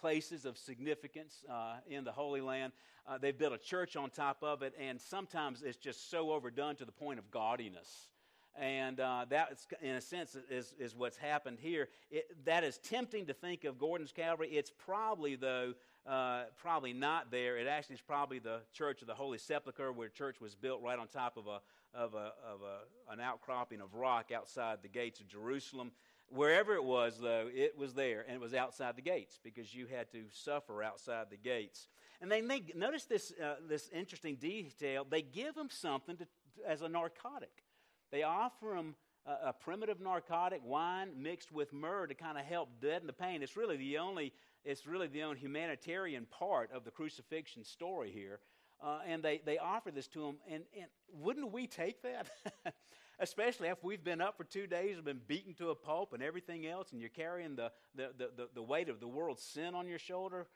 places 0.00 0.44
of 0.44 0.58
significance 0.58 1.44
uh, 1.50 1.76
in 1.88 2.04
the 2.04 2.12
holy 2.12 2.40
land 2.40 2.72
uh, 3.06 3.18
they've 3.18 3.36
built 3.36 3.52
a 3.52 3.58
church 3.58 3.96
on 3.96 4.10
top 4.10 4.38
of 4.42 4.62
it 4.62 4.74
and 4.80 5.00
sometimes 5.00 5.62
it's 5.62 5.78
just 5.78 6.10
so 6.10 6.32
overdone 6.32 6.76
to 6.76 6.84
the 6.84 6.92
point 6.92 7.18
of 7.18 7.30
gaudiness. 7.30 8.08
And 8.56 9.00
uh, 9.00 9.26
that 9.30 9.58
in 9.82 9.96
a 9.96 10.00
sense 10.00 10.36
is, 10.48 10.74
is 10.78 10.94
what's 10.94 11.16
happened 11.16 11.58
here. 11.60 11.88
It, 12.12 12.26
that 12.44 12.62
is 12.62 12.78
tempting 12.78 13.26
to 13.26 13.32
think 13.32 13.64
of 13.64 13.78
gordon's 13.78 14.12
calvary. 14.12 14.48
It's 14.50 14.70
probably 14.70 15.34
though 15.34 15.74
uh, 16.06 16.44
probably 16.60 16.92
not 16.92 17.30
there. 17.30 17.56
It 17.56 17.66
actually 17.66 17.94
is 17.94 18.02
probably 18.02 18.38
the 18.38 18.60
Church 18.72 19.00
of 19.00 19.06
the 19.06 19.14
Holy 19.14 19.38
Sepulchre, 19.38 19.92
where 19.92 20.08
church 20.08 20.40
was 20.40 20.54
built 20.54 20.82
right 20.82 20.98
on 20.98 21.08
top 21.08 21.36
of, 21.36 21.46
a, 21.46 21.60
of, 21.94 22.14
a, 22.14 22.32
of 22.46 22.60
a, 22.62 23.12
an 23.12 23.20
outcropping 23.20 23.80
of 23.80 23.94
rock 23.94 24.30
outside 24.34 24.78
the 24.82 24.88
gates 24.88 25.20
of 25.20 25.28
Jerusalem. 25.28 25.92
Wherever 26.28 26.74
it 26.74 26.84
was, 26.84 27.18
though, 27.20 27.48
it 27.52 27.76
was 27.76 27.94
there, 27.94 28.24
and 28.26 28.34
it 28.34 28.40
was 28.40 28.54
outside 28.54 28.96
the 28.96 29.02
gates 29.02 29.38
because 29.42 29.74
you 29.74 29.86
had 29.86 30.10
to 30.12 30.24
suffer 30.32 30.82
outside 30.82 31.26
the 31.30 31.36
gates. 31.36 31.88
And 32.20 32.30
they 32.30 32.40
notice 32.74 33.04
this, 33.04 33.32
uh, 33.42 33.56
this 33.68 33.90
interesting 33.92 34.36
detail. 34.36 35.06
They 35.08 35.22
give 35.22 35.56
him 35.56 35.68
something 35.70 36.16
to, 36.16 36.26
as 36.66 36.82
a 36.82 36.88
narcotic. 36.88 37.64
They 38.10 38.22
offer 38.22 38.74
him 38.74 38.94
a, 39.26 39.48
a 39.48 39.52
primitive 39.52 40.00
narcotic, 40.00 40.60
wine 40.64 41.10
mixed 41.18 41.52
with 41.52 41.72
myrrh, 41.72 42.06
to 42.06 42.14
kind 42.14 42.38
of 42.38 42.44
help 42.44 42.80
deaden 42.80 43.06
the 43.06 43.12
pain. 43.12 43.42
It's 43.42 43.56
really 43.56 43.76
the 43.76 43.98
only 43.98 44.32
it's 44.64 44.86
really 44.86 45.08
the 45.08 45.22
only 45.22 45.38
humanitarian 45.38 46.26
part 46.26 46.70
of 46.72 46.84
the 46.84 46.90
crucifixion 46.90 47.64
story 47.64 48.10
here. 48.10 48.40
Uh, 48.82 48.98
and 49.06 49.22
they, 49.22 49.40
they 49.44 49.58
offer 49.58 49.90
this 49.90 50.08
to 50.08 50.26
him. 50.26 50.36
And, 50.48 50.64
and 50.78 50.86
wouldn't 51.12 51.52
we 51.52 51.66
take 51.66 52.02
that? 52.02 52.28
Especially 53.20 53.68
after 53.68 53.86
we've 53.86 54.02
been 54.02 54.20
up 54.20 54.36
for 54.36 54.44
two 54.44 54.66
days 54.66 54.96
and 54.96 55.04
been 55.04 55.20
beaten 55.26 55.54
to 55.54 55.70
a 55.70 55.74
pulp 55.74 56.12
and 56.12 56.22
everything 56.22 56.66
else, 56.66 56.92
and 56.92 57.00
you're 57.00 57.10
carrying 57.10 57.54
the, 57.54 57.70
the, 57.94 58.10
the, 58.18 58.48
the 58.54 58.62
weight 58.62 58.88
of 58.88 59.00
the 59.00 59.06
world's 59.06 59.42
sin 59.42 59.74
on 59.74 59.86
your 59.86 60.00
shoulder. 60.00 60.46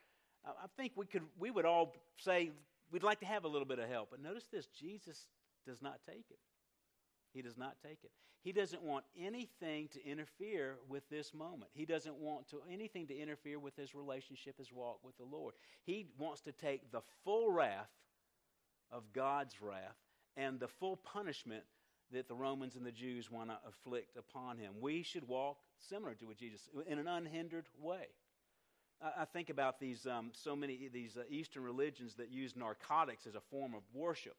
I 0.45 0.67
think 0.77 0.93
we, 0.97 1.07
could, 1.07 1.23
we 1.39 1.51
would 1.51 1.65
all 1.65 1.95
say 2.17 2.51
we'd 2.91 3.03
like 3.03 3.21
to 3.21 3.27
have 3.27 3.45
a 3.45 3.49
little 3.49 3.67
bit 3.67 3.79
of 3.79 3.89
help. 3.89 4.09
But 4.11 4.21
notice 4.21 4.45
this 4.51 4.67
Jesus 4.67 5.29
does 5.67 5.83
not 5.83 6.01
take 6.07 6.25
it. 6.31 6.39
He 7.33 7.43
does 7.43 7.57
not 7.57 7.77
take 7.83 7.99
it. 8.03 8.11
He 8.43 8.53
doesn't 8.53 8.83
want 8.83 9.05
anything 9.19 9.89
to 9.89 10.07
interfere 10.07 10.77
with 10.89 11.09
this 11.11 11.35
moment. 11.35 11.71
He 11.75 11.85
doesn't 11.85 12.17
want 12.17 12.49
to 12.49 12.63
anything 12.73 13.07
to 13.09 13.17
interfere 13.17 13.59
with 13.59 13.77
his 13.77 13.95
relationship, 13.95 14.59
his 14.59 14.73
walk 14.73 15.01
with 15.03 15.17
the 15.19 15.25
Lord. 15.25 15.55
He 15.85 16.07
wants 16.19 16.41
to 16.43 16.53
take 16.53 16.91
the 16.91 17.03
full 17.25 17.51
wrath 17.51 17.91
of 18.91 19.13
God's 19.13 19.61
wrath 19.61 19.97
and 20.37 20.59
the 20.61 20.69
full 20.69 20.97
punishment 20.97 21.65
that 22.13 22.29
the 22.29 22.35
Romans 22.35 22.75
and 22.75 22.87
the 22.87 22.93
Jews 22.93 23.31
want 23.31 23.51
to 23.51 23.59
afflict 23.69 24.17
upon 24.17 24.57
him. 24.57 24.73
We 24.81 25.03
should 25.03 25.29
walk 25.29 25.59
similar 25.79 26.15
to 26.15 26.27
what 26.27 26.39
Jesus 26.39 26.69
in 26.87 26.99
an 26.99 27.07
unhindered 27.07 27.67
way. 27.81 28.07
I, 29.03 29.23
I 29.23 29.25
think 29.27 29.51
about 29.51 29.79
these 29.79 30.07
um, 30.07 30.31
so 30.33 30.57
many 30.57 30.89
these 30.93 31.17
uh, 31.17 31.23
Eastern 31.29 31.63
religions 31.65 32.15
that 32.15 32.31
use 32.31 32.57
narcotics 32.57 33.27
as 33.27 33.35
a 33.35 33.41
form 33.41 33.75
of 33.75 33.83
worship. 33.93 34.37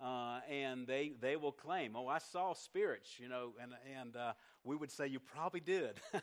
Uh, 0.00 0.38
and 0.48 0.86
they, 0.86 1.12
they 1.20 1.34
will 1.34 1.50
claim, 1.50 1.96
oh, 1.96 2.06
I 2.06 2.18
saw 2.18 2.54
spirits, 2.54 3.18
you 3.18 3.28
know, 3.28 3.50
and, 3.60 3.72
and 4.00 4.14
uh, 4.14 4.32
we 4.62 4.76
would 4.76 4.92
say 4.92 5.08
you 5.08 5.18
probably 5.18 5.58
did. 5.58 6.00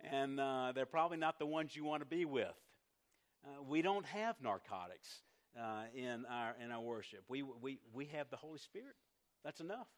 and 0.00 0.40
uh, 0.40 0.72
they're 0.74 0.86
probably 0.86 1.16
not 1.16 1.38
the 1.38 1.46
ones 1.46 1.76
you 1.76 1.84
want 1.84 2.02
to 2.02 2.06
be 2.06 2.24
with. 2.24 2.48
Uh, 3.44 3.62
we 3.62 3.80
don't 3.80 4.06
have 4.06 4.34
narcotics 4.42 5.22
uh, 5.60 5.84
in, 5.94 6.24
our, 6.30 6.54
in 6.62 6.70
our 6.70 6.80
worship. 6.80 7.24
We, 7.28 7.42
we, 7.42 7.78
we 7.92 8.06
have 8.06 8.30
the 8.30 8.36
Holy 8.36 8.58
Spirit. 8.58 8.96
That's 9.44 9.60
enough. 9.60 9.88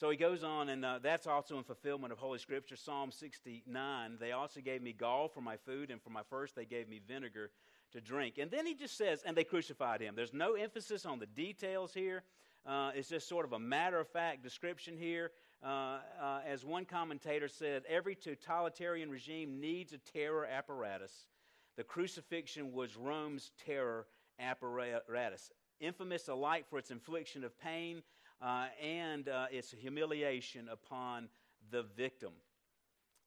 So 0.00 0.08
he 0.08 0.16
goes 0.16 0.42
on, 0.42 0.70
and 0.70 0.82
uh, 0.82 0.98
that's 1.02 1.26
also 1.26 1.58
in 1.58 1.64
fulfillment 1.64 2.10
of 2.10 2.18
Holy 2.18 2.38
Scripture. 2.38 2.76
Psalm 2.76 3.12
69. 3.12 4.16
They 4.18 4.32
also 4.32 4.60
gave 4.60 4.80
me 4.80 4.94
gall 4.94 5.28
for 5.28 5.42
my 5.42 5.58
food, 5.58 5.90
and 5.90 6.00
for 6.00 6.08
my 6.08 6.22
first, 6.30 6.56
they 6.56 6.64
gave 6.64 6.88
me 6.88 7.00
vinegar 7.06 7.50
to 7.92 8.00
drink. 8.00 8.38
And 8.38 8.50
then 8.50 8.64
he 8.64 8.74
just 8.74 8.96
says, 8.96 9.22
and 9.26 9.36
they 9.36 9.44
crucified 9.44 10.00
him. 10.00 10.14
There's 10.16 10.32
no 10.32 10.54
emphasis 10.54 11.04
on 11.04 11.18
the 11.18 11.26
details 11.26 11.92
here. 11.92 12.22
Uh, 12.64 12.92
it's 12.94 13.08
just 13.08 13.28
sort 13.28 13.44
of 13.44 13.52
a 13.52 13.58
matter 13.58 14.00
of 14.00 14.08
fact 14.08 14.42
description 14.42 14.96
here. 14.96 15.32
Uh, 15.62 15.98
uh, 16.22 16.40
as 16.46 16.64
one 16.64 16.86
commentator 16.86 17.48
said, 17.48 17.82
every 17.86 18.14
totalitarian 18.14 19.10
regime 19.10 19.60
needs 19.60 19.92
a 19.92 19.98
terror 19.98 20.46
apparatus. 20.46 21.26
The 21.76 21.84
crucifixion 21.84 22.72
was 22.72 22.96
Rome's 22.96 23.52
terror 23.64 24.06
apparatus, 24.38 25.50
infamous 25.80 26.28
alike 26.28 26.66
for 26.68 26.78
its 26.78 26.90
infliction 26.90 27.44
of 27.44 27.58
pain 27.58 28.02
uh, 28.42 28.66
and 28.82 29.28
uh, 29.28 29.46
its 29.50 29.70
humiliation 29.70 30.68
upon 30.68 31.28
the 31.70 31.82
victim. 31.96 32.32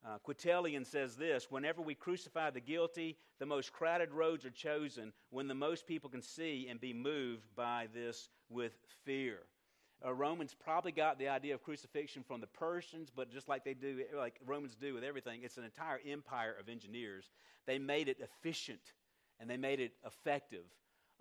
Uh, 0.06 0.18
says 0.84 1.16
this 1.16 1.50
Whenever 1.50 1.82
we 1.82 1.96
crucify 1.96 2.50
the 2.50 2.60
guilty, 2.60 3.18
the 3.40 3.46
most 3.46 3.72
crowded 3.72 4.12
roads 4.12 4.46
are 4.46 4.52
chosen 4.52 5.14
when 5.30 5.48
the 5.48 5.54
most 5.54 5.88
people 5.88 6.10
can 6.10 6.22
see 6.22 6.68
and 6.70 6.82
be 6.82 6.94
moved 6.94 7.48
by 7.56 7.88
this 7.94 8.30
with 8.50 8.74
fear. 9.06 9.40
Uh, 10.06 10.14
Romans 10.14 10.54
probably 10.54 10.92
got 10.92 11.18
the 11.18 11.30
idea 11.30 11.54
of 11.54 11.64
crucifixion 11.64 12.24
from 12.24 12.42
the 12.42 12.48
Persians, 12.48 13.10
but 13.16 13.32
just 13.32 13.48
like 13.48 13.64
they 13.64 13.74
do, 13.74 14.04
like 14.18 14.40
Romans 14.46 14.76
do 14.76 14.94
with 14.94 15.04
everything, 15.04 15.42
it's 15.44 15.58
an 15.58 15.64
entire 15.64 16.00
empire 16.06 16.56
of 16.60 16.68
engineers. 16.68 17.30
They 17.66 17.80
made 17.80 18.10
it 18.10 18.18
efficient 18.20 18.82
and 19.40 19.50
they 19.50 19.58
made 19.58 19.80
it 19.80 19.94
effective. 20.06 20.66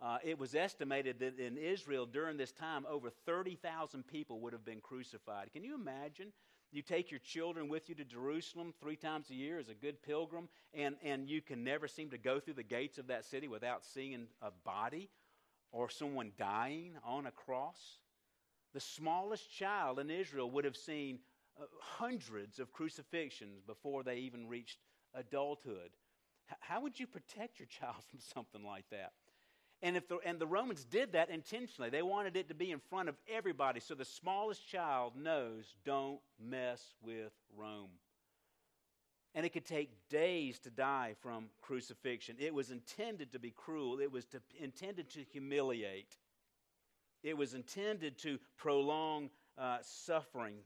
Uh, 0.00 0.18
it 0.24 0.36
was 0.36 0.56
estimated 0.56 1.20
that 1.20 1.38
in 1.38 1.56
Israel 1.56 2.06
during 2.06 2.36
this 2.36 2.50
time, 2.50 2.84
over 2.88 3.08
30,000 3.24 4.04
people 4.06 4.40
would 4.40 4.52
have 4.52 4.64
been 4.64 4.80
crucified. 4.80 5.52
Can 5.52 5.62
you 5.62 5.76
imagine 5.76 6.32
you 6.72 6.82
take 6.82 7.10
your 7.10 7.20
children 7.20 7.68
with 7.68 7.88
you 7.88 7.94
to 7.94 8.04
Jerusalem 8.04 8.74
three 8.80 8.96
times 8.96 9.30
a 9.30 9.34
year 9.34 9.58
as 9.58 9.68
a 9.68 9.74
good 9.74 10.02
pilgrim, 10.02 10.48
and, 10.74 10.96
and 11.04 11.28
you 11.28 11.40
can 11.40 11.62
never 11.62 11.86
seem 11.86 12.10
to 12.10 12.18
go 12.18 12.40
through 12.40 12.54
the 12.54 12.62
gates 12.62 12.98
of 12.98 13.08
that 13.08 13.24
city 13.26 13.46
without 13.46 13.84
seeing 13.84 14.26
a 14.40 14.50
body 14.64 15.10
or 15.70 15.88
someone 15.88 16.32
dying 16.38 16.94
on 17.04 17.26
a 17.26 17.30
cross. 17.30 17.98
The 18.72 18.80
smallest 18.80 19.50
child 19.52 19.98
in 19.98 20.10
Israel 20.10 20.50
would 20.50 20.64
have 20.64 20.76
seen 20.76 21.18
uh, 21.60 21.64
hundreds 21.80 22.58
of 22.58 22.72
crucifixions 22.72 23.60
before 23.66 24.02
they 24.02 24.18
even 24.18 24.48
reached 24.48 24.78
adulthood. 25.14 25.90
How 26.60 26.80
would 26.80 26.98
you 26.98 27.06
protect 27.06 27.58
your 27.58 27.68
child 27.80 28.02
from 28.10 28.20
something 28.20 28.64
like 28.64 28.88
that? 28.90 29.12
And, 29.82 29.96
if 29.96 30.06
the, 30.06 30.18
and 30.24 30.38
the 30.38 30.46
Romans 30.46 30.84
did 30.84 31.12
that 31.12 31.28
intentionally. 31.28 31.90
They 31.90 32.02
wanted 32.02 32.36
it 32.36 32.48
to 32.48 32.54
be 32.54 32.70
in 32.70 32.78
front 32.78 33.08
of 33.08 33.16
everybody 33.28 33.80
so 33.80 33.94
the 33.94 34.04
smallest 34.04 34.66
child 34.66 35.14
knows 35.16 35.74
don't 35.84 36.20
mess 36.40 36.94
with 37.02 37.32
Rome. 37.56 37.90
And 39.34 39.44
it 39.44 39.52
could 39.52 39.64
take 39.64 39.90
days 40.08 40.58
to 40.60 40.70
die 40.70 41.14
from 41.20 41.46
crucifixion. 41.62 42.36
It 42.38 42.54
was 42.54 42.70
intended 42.70 43.32
to 43.32 43.38
be 43.38 43.50
cruel, 43.50 43.98
it 43.98 44.12
was 44.12 44.26
to, 44.26 44.40
intended 44.60 45.10
to 45.10 45.24
humiliate, 45.32 46.16
it 47.22 47.36
was 47.36 47.54
intended 47.54 48.18
to 48.18 48.38
prolong 48.56 49.30
uh, 49.58 49.78
suffering. 49.82 50.56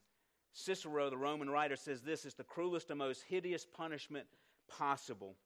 Cicero, 0.53 1.11
the 1.11 1.17
Roman 1.17 1.51
writer, 1.51 1.77
says 1.77 2.01
this 2.01 2.25
is 2.25 2.35
the 2.35 2.45
cruelest 2.45 2.91
and 2.91 2.99
most 2.99 3.25
hideous 3.29 3.67
punishment 3.67 4.27
possible. 4.69 5.37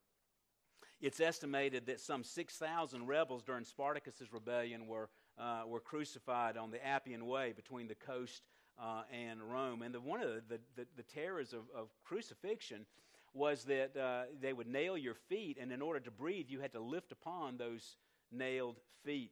It's 1.01 1.19
estimated 1.19 1.87
that 1.87 1.99
some 1.99 2.23
6,000 2.23 3.07
rebels 3.07 3.43
during 3.43 3.65
Spartacus's 3.65 4.31
rebellion 4.31 4.85
were, 4.85 5.09
uh, 5.37 5.63
were 5.67 5.79
crucified 5.79 6.57
on 6.57 6.69
the 6.69 6.85
Appian 6.85 7.25
Way 7.25 7.53
between 7.53 7.87
the 7.87 7.95
coast 7.95 8.43
uh, 8.79 9.01
and 9.11 9.41
Rome. 9.41 9.81
And 9.81 9.93
the, 9.93 9.99
one 9.99 10.21
of 10.21 10.29
the, 10.47 10.59
the, 10.75 10.85
the 10.95 11.03
terrors 11.03 11.53
of, 11.53 11.61
of, 11.75 11.89
crucifixion 12.03 12.85
was 13.33 13.63
that 13.63 13.97
uh, 13.97 14.23
they 14.39 14.53
would 14.53 14.67
nail 14.67 14.97
your 14.97 15.15
feet, 15.15 15.57
and 15.59 15.71
in 15.71 15.81
order 15.81 15.99
to 16.01 16.11
breathe, 16.11 16.47
you 16.49 16.59
had 16.59 16.73
to 16.73 16.79
lift 16.79 17.11
upon 17.11 17.57
those 17.57 17.97
nailed 18.31 18.77
feet. 19.03 19.31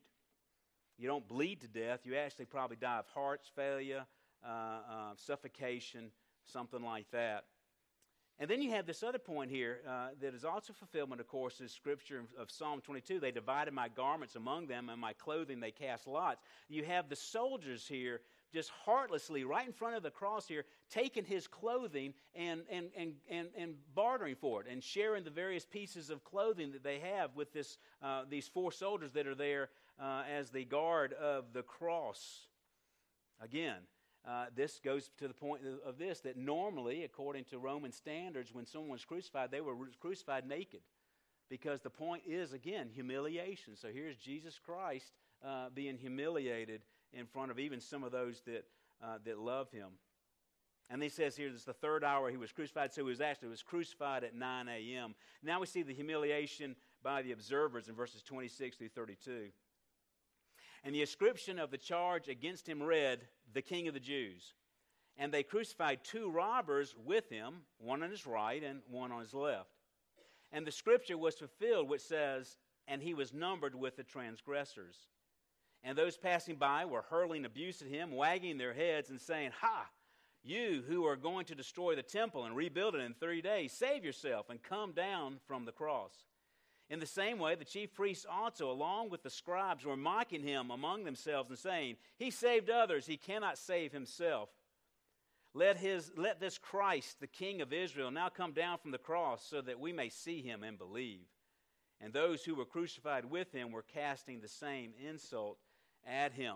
You 1.00 1.08
don't 1.08 1.26
bleed 1.28 1.62
to 1.62 1.68
death. 1.68 2.02
You 2.04 2.16
actually 2.18 2.46
probably 2.46 2.76
die 2.76 3.00
of 3.00 3.08
heart 3.08 3.42
failure, 3.56 4.06
uh, 4.46 4.50
uh, 4.50 5.14
suffocation, 5.16 6.12
something 6.44 6.84
like 6.84 7.10
that. 7.12 7.46
And 8.38 8.50
then 8.50 8.62
you 8.62 8.72
have 8.72 8.86
this 8.86 9.02
other 9.02 9.18
point 9.18 9.50
here 9.50 9.80
uh, 9.88 10.10
that 10.22 10.34
is 10.34 10.46
also 10.46 10.74
fulfillment, 10.74 11.20
of 11.20 11.28
course, 11.28 11.60
is 11.62 11.74
scripture 11.74 12.24
of 12.38 12.52
Psalm 12.52 12.82
22. 12.82 13.20
They 13.20 13.32
divided 13.32 13.74
my 13.74 13.90
garments 13.90 14.36
among 14.36 14.68
them, 14.68 14.90
and 14.90 15.00
my 15.00 15.14
clothing 15.14 15.60
they 15.60 15.72
cast 15.72 16.08
lots. 16.08 16.42
You 16.70 16.84
have 16.86 17.10
the 17.10 17.18
soldiers 17.18 17.86
here 17.88 18.22
just 18.54 18.70
heartlessly, 18.86 19.44
right 19.44 19.66
in 19.66 19.74
front 19.74 19.96
of 19.96 20.04
the 20.04 20.10
cross 20.10 20.48
here, 20.48 20.66
taking 20.90 21.24
his 21.24 21.48
clothing 21.48 22.14
and, 22.36 22.62
and, 22.70 22.88
and, 22.98 23.14
and, 23.30 23.50
and 23.58 23.76
bartering 23.94 24.36
for 24.36 24.62
it 24.62 24.68
and 24.72 24.84
sharing 24.84 25.24
the 25.24 25.30
various 25.30 25.66
pieces 25.66 26.10
of 26.10 26.24
clothing 26.24 26.72
that 26.72 26.84
they 26.84 27.00
have 27.00 27.36
with 27.36 27.54
this, 27.54 27.78
uh, 28.02 28.24
these 28.30 28.48
four 28.48 28.72
soldiers 28.72 29.12
that 29.14 29.28
are 29.28 29.36
there 29.36 29.70
uh, 30.02 30.24
as 30.32 30.50
the 30.50 30.66
guard 30.66 31.14
of 31.14 31.54
the 31.54 31.62
cross. 31.62 32.48
Again, 33.42 33.78
uh, 34.28 34.46
this 34.56 34.80
goes 34.84 35.10
to 35.18 35.28
the 35.28 35.34
point 35.34 35.62
of 35.86 35.98
this 35.98 36.20
that 36.22 36.38
normally, 36.38 37.04
according 37.04 37.46
to 37.46 37.60
Roman 37.60 37.92
standards, 37.92 38.54
when 38.54 38.66
someone 38.66 38.92
was 38.92 39.06
crucified, 39.06 39.52
they 39.52 39.62
were 39.62 39.76
crucified 40.00 40.48
naked. 40.48 40.82
Because 41.50 41.82
the 41.82 41.90
point 41.90 42.24
is, 42.28 42.54
again, 42.54 42.90
humiliation. 42.94 43.76
So 43.76 43.88
here's 43.92 44.18
Jesus 44.18 44.60
Christ 44.64 45.14
uh, 45.44 45.70
being 45.74 45.98
humiliated 45.98 46.82
in 47.14 47.26
front 47.26 47.52
of 47.52 47.60
even 47.60 47.80
some 47.80 48.04
of 48.04 48.12
those 48.12 48.42
that, 48.46 48.66
uh, 49.04 49.18
that 49.26 49.40
love 49.40 49.72
him. 49.72 49.90
And 50.90 51.04
he 51.04 51.10
says 51.10 51.36
here, 51.36 51.50
this 51.50 51.60
is 51.60 51.66
the 51.66 51.74
third 51.74 52.04
hour 52.04 52.32
he 52.32 52.38
was 52.38 52.52
crucified, 52.52 52.92
so 52.92 53.04
he 53.04 53.10
was 53.10 53.22
actually 53.22 53.48
he 53.48 53.52
was 53.52 53.62
crucified 53.62 54.24
at 54.24 54.34
9 54.34 54.68
a.m. 54.68 55.14
Now 55.44 55.60
we 55.60 55.68
see 55.68 55.84
the 55.84 55.94
humiliation 55.94 56.76
by 57.04 57.22
the 57.22 57.32
observers 57.32 57.88
in 57.88 57.96
verses 57.96 58.24
26 58.24 58.78
through 58.78 58.90
32. 58.90 59.50
And 60.84 60.96
the 60.96 61.02
inscription 61.02 61.60
of 61.60 61.72
the 61.72 61.78
charge 61.78 62.28
against 62.28 62.68
him 62.68 62.82
read, 62.82 63.20
The 63.54 63.62
King 63.62 63.88
of 63.88 63.94
the 63.94 64.00
Jews. 64.00 64.54
And 65.18 65.32
they 65.32 65.44
crucified 65.44 66.04
two 66.04 66.32
robbers 66.32 66.96
with 67.06 67.30
him, 67.30 67.56
one 67.78 68.02
on 68.02 68.10
his 68.10 68.26
right 68.26 68.64
and 68.64 68.82
one 68.90 69.12
on 69.12 69.20
his 69.20 69.34
left. 69.34 69.70
And 70.52 70.66
the 70.66 70.72
scripture 70.72 71.18
was 71.18 71.36
fulfilled, 71.36 71.90
which 71.90 72.02
says, 72.02 72.58
And 72.88 73.02
he 73.02 73.14
was 73.14 73.34
numbered 73.34 73.76
with 73.76 73.98
the 73.98 74.04
transgressors. 74.04 74.96
And 75.84 75.98
those 75.98 76.18
passing 76.18 76.56
by 76.56 76.86
were 76.86 77.04
hurling 77.10 77.46
abuse 77.46 77.82
at 77.82 77.88
him, 77.88 78.12
wagging 78.12 78.58
their 78.58 78.74
heads, 78.74 79.10
and 79.10 79.20
saying, 79.20 79.52
Ha! 79.62 79.90
You 80.44 80.84
who 80.88 81.06
are 81.06 81.16
going 81.16 81.46
to 81.46 81.56
destroy 81.56 81.96
the 81.96 82.04
temple 82.04 82.46
and 82.46 82.56
rebuild 82.56 82.96
it 82.96 83.02
in 83.02 83.14
three 83.14 83.42
days, 83.42 83.74
save 83.74 84.06
yourself 84.06 84.50
and 84.50 84.62
come 84.64 84.94
down 84.94 85.40
from 85.48 85.66
the 85.66 85.72
cross. 85.72 86.14
In 86.90 87.00
the 87.00 87.06
same 87.06 87.38
way, 87.38 87.56
the 87.56 87.66
chief 87.66 87.94
priests 87.94 88.26
also, 88.30 88.72
along 88.72 89.10
with 89.10 89.22
the 89.22 89.30
scribes, 89.30 89.86
were 89.86 89.98
mocking 89.98 90.42
him 90.42 90.72
among 90.72 91.04
themselves 91.04 91.50
and 91.50 91.60
saying, 91.60 91.98
He 92.18 92.32
saved 92.32 92.70
others, 92.70 93.06
he 93.06 93.18
cannot 93.18 93.58
save 93.58 93.92
himself. 93.92 94.50
Let, 95.54 95.78
his, 95.78 96.12
let 96.16 96.40
this 96.40 96.58
Christ, 96.58 97.20
the 97.20 97.28
King 97.28 97.62
of 97.62 97.74
Israel, 97.74 98.12
now 98.12 98.30
come 98.30 98.54
down 98.54 98.78
from 98.78 98.92
the 98.92 98.98
cross 98.98 99.46
so 99.48 99.62
that 99.62 99.80
we 99.80 99.92
may 99.92 100.10
see 100.10 100.42
him 100.42 100.64
and 100.64 100.78
believe. 100.78 101.26
And 102.02 102.14
those 102.14 102.44
who 102.44 102.56
were 102.56 102.66
crucified 102.66 103.26
with 103.26 103.52
him 103.52 103.72
were 103.72 103.84
casting 103.84 104.40
the 104.40 104.48
same 104.48 104.94
insult 105.06 105.58
at 106.06 106.34
him. 106.34 106.56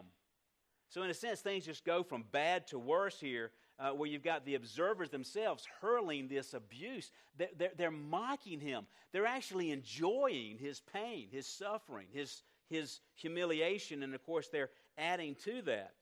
So, 0.90 1.02
in 1.02 1.10
a 1.10 1.14
sense, 1.14 1.42
things 1.42 1.66
just 1.66 1.86
go 1.86 2.04
from 2.04 2.24
bad 2.32 2.68
to 2.68 2.78
worse 2.78 3.20
here 3.20 3.52
uh, 3.80 3.90
where 3.90 4.08
you've 4.08 4.24
got 4.24 4.46
the 4.46 4.56
observers 4.56 5.10
themselves 5.10 5.68
hurling 5.82 6.28
this 6.28 6.54
abuse. 6.54 7.12
They're, 7.38 7.50
they're, 7.58 7.72
they're, 7.76 7.92
mocking 7.92 8.60
him. 8.60 8.86
They're 9.12 9.26
actually 9.26 9.72
enjoying 9.72 10.58
his 10.60 10.82
pain, 10.82 11.28
his 11.32 11.48
suffering, 11.48 12.08
his, 12.12 12.44
his 12.70 13.00
humiliation, 13.16 14.04
and 14.04 14.14
of 14.14 14.24
course, 14.24 14.50
they're 14.50 14.70
adding 14.98 15.36
to 15.46 15.62
that. 15.64 15.94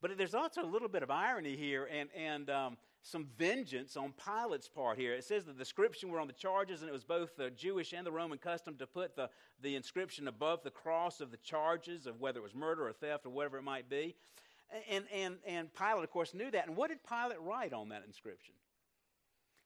But 0.00 0.16
there's 0.16 0.34
also 0.34 0.62
a 0.62 0.66
little 0.66 0.88
bit 0.88 1.02
of 1.02 1.10
irony 1.10 1.56
here 1.56 1.88
and, 1.92 2.08
and 2.16 2.48
um, 2.50 2.76
some 3.06 3.28
vengeance 3.38 3.96
on 3.96 4.12
Pilate's 4.12 4.68
part 4.68 4.98
here. 4.98 5.14
It 5.14 5.22
says 5.22 5.44
that 5.44 5.54
the 5.54 5.60
inscription 5.60 6.10
were 6.10 6.18
on 6.18 6.26
the 6.26 6.32
charges, 6.32 6.82
and 6.82 6.88
it 6.88 6.92
was 6.92 7.04
both 7.04 7.36
the 7.36 7.50
Jewish 7.50 7.92
and 7.92 8.04
the 8.04 8.10
Roman 8.10 8.36
custom 8.36 8.74
to 8.78 8.86
put 8.86 9.14
the, 9.14 9.30
the 9.62 9.76
inscription 9.76 10.26
above 10.26 10.64
the 10.64 10.70
cross 10.70 11.20
of 11.20 11.30
the 11.30 11.36
charges 11.36 12.06
of 12.06 12.20
whether 12.20 12.40
it 12.40 12.42
was 12.42 12.54
murder 12.54 12.88
or 12.88 12.92
theft 12.92 13.24
or 13.24 13.30
whatever 13.30 13.58
it 13.58 13.62
might 13.62 13.88
be. 13.88 14.16
And, 14.90 15.04
and, 15.14 15.36
and 15.46 15.72
Pilate, 15.72 16.02
of 16.02 16.10
course, 16.10 16.34
knew 16.34 16.50
that. 16.50 16.66
And 16.66 16.76
what 16.76 16.88
did 16.90 16.98
Pilate 17.08 17.40
write 17.40 17.72
on 17.72 17.90
that 17.90 18.02
inscription? 18.04 18.54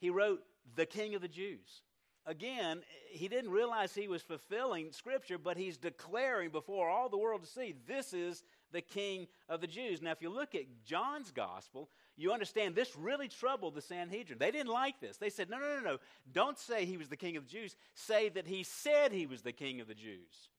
He 0.00 0.11
wrote, 0.11 0.42
the 0.76 0.85
King 0.85 1.14
of 1.14 1.22
the 1.22 1.29
Jews. 1.29 1.83
Again, 2.26 2.83
he 3.09 3.26
didn't 3.26 3.50
realize 3.50 3.94
he 3.94 4.07
was 4.07 4.20
fulfilling 4.20 4.92
Scripture, 4.92 5.38
but 5.38 5.57
he's 5.57 5.79
declaring 5.79 6.50
before 6.50 6.90
all 6.90 7.09
the 7.09 7.16
world 7.16 7.42
to 7.42 7.48
see, 7.48 7.74
this 7.88 8.12
is 8.12 8.44
the 8.72 8.80
King 8.80 9.26
of 9.48 9.61
the 9.61 9.66
Jews. 9.66 10.02
Now, 10.02 10.12
if 10.12 10.22
you 10.22 10.30
look 10.30 10.54
at 10.54 10.85
John's 10.85 11.30
Gospel, 11.30 11.88
you 12.16 12.33
understand 12.33 12.74
this 12.74 12.96
really 12.96 13.28
troubled 13.28 13.74
the 13.74 13.83
Sanhedrin. 13.83 14.38
They 14.38 14.50
didn't 14.50 14.72
like 14.72 15.00
this. 15.00 15.16
They 15.16 15.30
said, 15.30 15.50
no, 15.50 15.59
no, 15.59 15.76
no, 15.76 15.83
no. 15.83 15.98
Don't 16.33 16.59
say 16.59 16.85
he 16.85 16.96
was 16.96 17.09
the 17.09 17.16
King 17.16 17.37
of 17.37 17.44
the 17.44 17.50
Jews. 17.50 17.76
Say 17.94 18.28
that 18.30 18.46
he 18.46 18.62
said 18.62 19.12
he 19.12 19.26
was 19.26 19.42
the 19.42 19.52
King 19.52 19.80
of 19.80 19.88
the 19.88 19.94
Jews. 19.94 20.50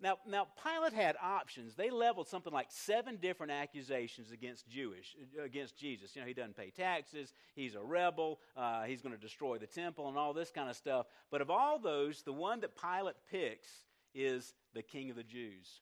Now, 0.00 0.18
now 0.28 0.48
Pilate 0.62 0.92
had 0.92 1.16
options. 1.22 1.74
They 1.76 1.88
leveled 1.88 2.28
something 2.28 2.52
like 2.52 2.66
seven 2.68 3.16
different 3.16 3.52
accusations 3.52 4.32
against 4.32 4.68
Jewish, 4.68 5.16
against 5.42 5.78
Jesus. 5.78 6.14
You 6.14 6.22
know, 6.22 6.28
he 6.28 6.34
doesn't 6.34 6.56
pay 6.56 6.70
taxes. 6.70 7.32
He's 7.54 7.74
a 7.74 7.82
rebel. 7.82 8.40
Uh, 8.56 8.82
he's 8.82 9.02
going 9.02 9.14
to 9.14 9.20
destroy 9.20 9.56
the 9.56 9.66
temple 9.66 10.08
and 10.08 10.18
all 10.18 10.32
this 10.32 10.50
kind 10.50 10.68
of 10.68 10.76
stuff. 10.76 11.06
But 11.30 11.40
of 11.40 11.50
all 11.50 11.78
those, 11.78 12.22
the 12.22 12.32
one 12.32 12.60
that 12.60 12.72
Pilate 12.80 13.16
picks 13.30 13.68
is 14.14 14.52
the 14.74 14.82
King 14.82 15.10
of 15.10 15.16
the 15.16 15.22
Jews. 15.22 15.80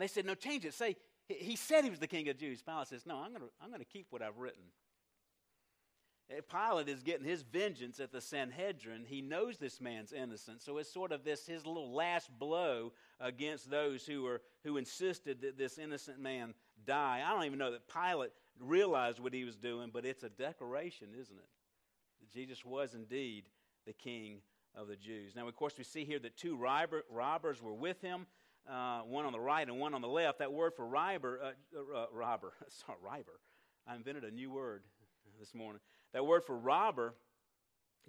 And 0.00 0.08
they 0.08 0.12
said, 0.14 0.24
"No, 0.24 0.34
change 0.34 0.64
it. 0.64 0.72
Say 0.72 0.96
he 1.28 1.56
said 1.56 1.84
he 1.84 1.90
was 1.90 1.98
the 1.98 2.06
King 2.06 2.26
of 2.30 2.38
Jews." 2.38 2.62
Pilate 2.62 2.88
says, 2.88 3.04
"No, 3.04 3.16
I'm 3.16 3.32
going 3.32 3.42
to 3.42 3.50
I'm 3.62 3.70
to 3.78 3.84
keep 3.84 4.06
what 4.08 4.22
I've 4.22 4.38
written." 4.38 4.62
Uh, 6.30 6.40
Pilate 6.50 6.88
is 6.88 7.02
getting 7.02 7.26
his 7.26 7.42
vengeance 7.42 8.00
at 8.00 8.10
the 8.10 8.22
Sanhedrin. 8.22 9.04
He 9.06 9.20
knows 9.20 9.58
this 9.58 9.78
man's 9.78 10.14
innocent, 10.14 10.62
so 10.62 10.78
it's 10.78 10.90
sort 10.90 11.12
of 11.12 11.22
this 11.22 11.44
his 11.44 11.66
little 11.66 11.92
last 11.92 12.30
blow 12.38 12.94
against 13.20 13.68
those 13.68 14.06
who 14.06 14.22
were 14.22 14.40
who 14.64 14.78
insisted 14.78 15.42
that 15.42 15.58
this 15.58 15.76
innocent 15.76 16.18
man 16.18 16.54
die. 16.86 17.22
I 17.22 17.34
don't 17.34 17.44
even 17.44 17.58
know 17.58 17.72
that 17.72 17.86
Pilate 17.86 18.32
realized 18.58 19.20
what 19.20 19.34
he 19.34 19.44
was 19.44 19.56
doing, 19.56 19.90
but 19.92 20.06
it's 20.06 20.22
a 20.22 20.30
declaration, 20.30 21.08
isn't 21.12 21.36
it? 21.36 21.48
That 22.20 22.32
Jesus 22.32 22.64
was 22.64 22.94
indeed 22.94 23.44
the 23.86 23.92
King 23.92 24.40
of 24.74 24.88
the 24.88 24.96
Jews. 24.96 25.36
Now, 25.36 25.46
of 25.46 25.54
course, 25.56 25.76
we 25.76 25.84
see 25.84 26.06
here 26.06 26.20
that 26.20 26.38
two 26.38 26.56
robber, 26.56 27.04
robbers 27.10 27.60
were 27.60 27.74
with 27.74 28.00
him. 28.00 28.26
Uh, 28.68 29.00
one 29.00 29.24
on 29.24 29.32
the 29.32 29.40
right 29.40 29.66
and 29.66 29.78
one 29.78 29.94
on 29.94 30.00
the 30.00 30.08
left. 30.08 30.38
That 30.38 30.52
word 30.52 30.74
for 30.74 30.86
robber, 30.86 31.40
uh, 31.42 31.78
uh, 31.78 32.06
robber, 32.12 32.52
sorry, 32.68 32.98
robber. 33.02 33.40
I 33.86 33.96
invented 33.96 34.24
a 34.24 34.30
new 34.30 34.50
word 34.50 34.82
this 35.38 35.54
morning. 35.54 35.80
That 36.12 36.24
word 36.24 36.44
for 36.44 36.56
robber, 36.56 37.14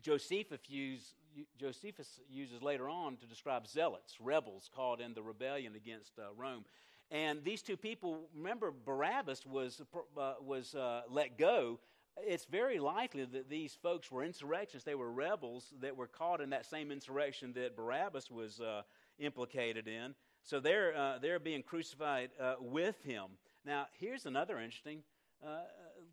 Josephus, 0.02 0.60
use, 0.68 1.16
Josephus 1.60 2.20
uses 2.30 2.62
later 2.62 2.90
on 2.90 3.18
to 3.18 3.26
describe 3.26 3.68
zealots, 3.68 4.18
rebels 4.20 4.70
caught 4.76 5.00
in 5.02 5.14
the 5.14 5.24
rebellion 5.24 5.76
against 5.76 6.20
uh, 6.20 6.34
Rome. 6.36 6.66
And 7.10 7.44
these 7.44 7.62
two 7.62 7.78
people, 7.78 8.30
remember, 8.34 8.72
Barabbas 8.72 9.46
was, 9.46 9.82
uh, 10.18 10.34
was 10.42 10.76
uh, 10.76 11.02
let 11.10 11.38
go. 11.38 11.80
It's 12.18 12.46
very 12.46 12.80
likely 12.80 13.26
that 13.26 13.50
these 13.50 13.78
folks 13.82 14.12
were 14.12 14.24
insurrectionists. 14.24 14.86
They 14.86 14.96
were 14.96 15.12
rebels 15.12 15.74
that 15.82 15.96
were 15.96 16.08
caught 16.08 16.42
in 16.42 16.50
that 16.52 16.66
same 16.66 16.92
insurrection 16.92 17.54
that 17.54 17.76
Barabbas 17.76 18.32
was 18.32 18.60
uh, 18.60 18.84
implicated 19.20 19.88
in. 19.88 20.16
So 20.44 20.60
they're, 20.60 20.96
uh, 20.98 21.20
they're 21.20 21.40
being 21.40 21.64
crucified 21.64 22.32
uh, 22.40 22.56
with 22.60 23.02
him. 23.04 23.26
Now, 23.66 23.88
here's 24.00 24.26
another 24.26 24.60
interesting 24.60 25.04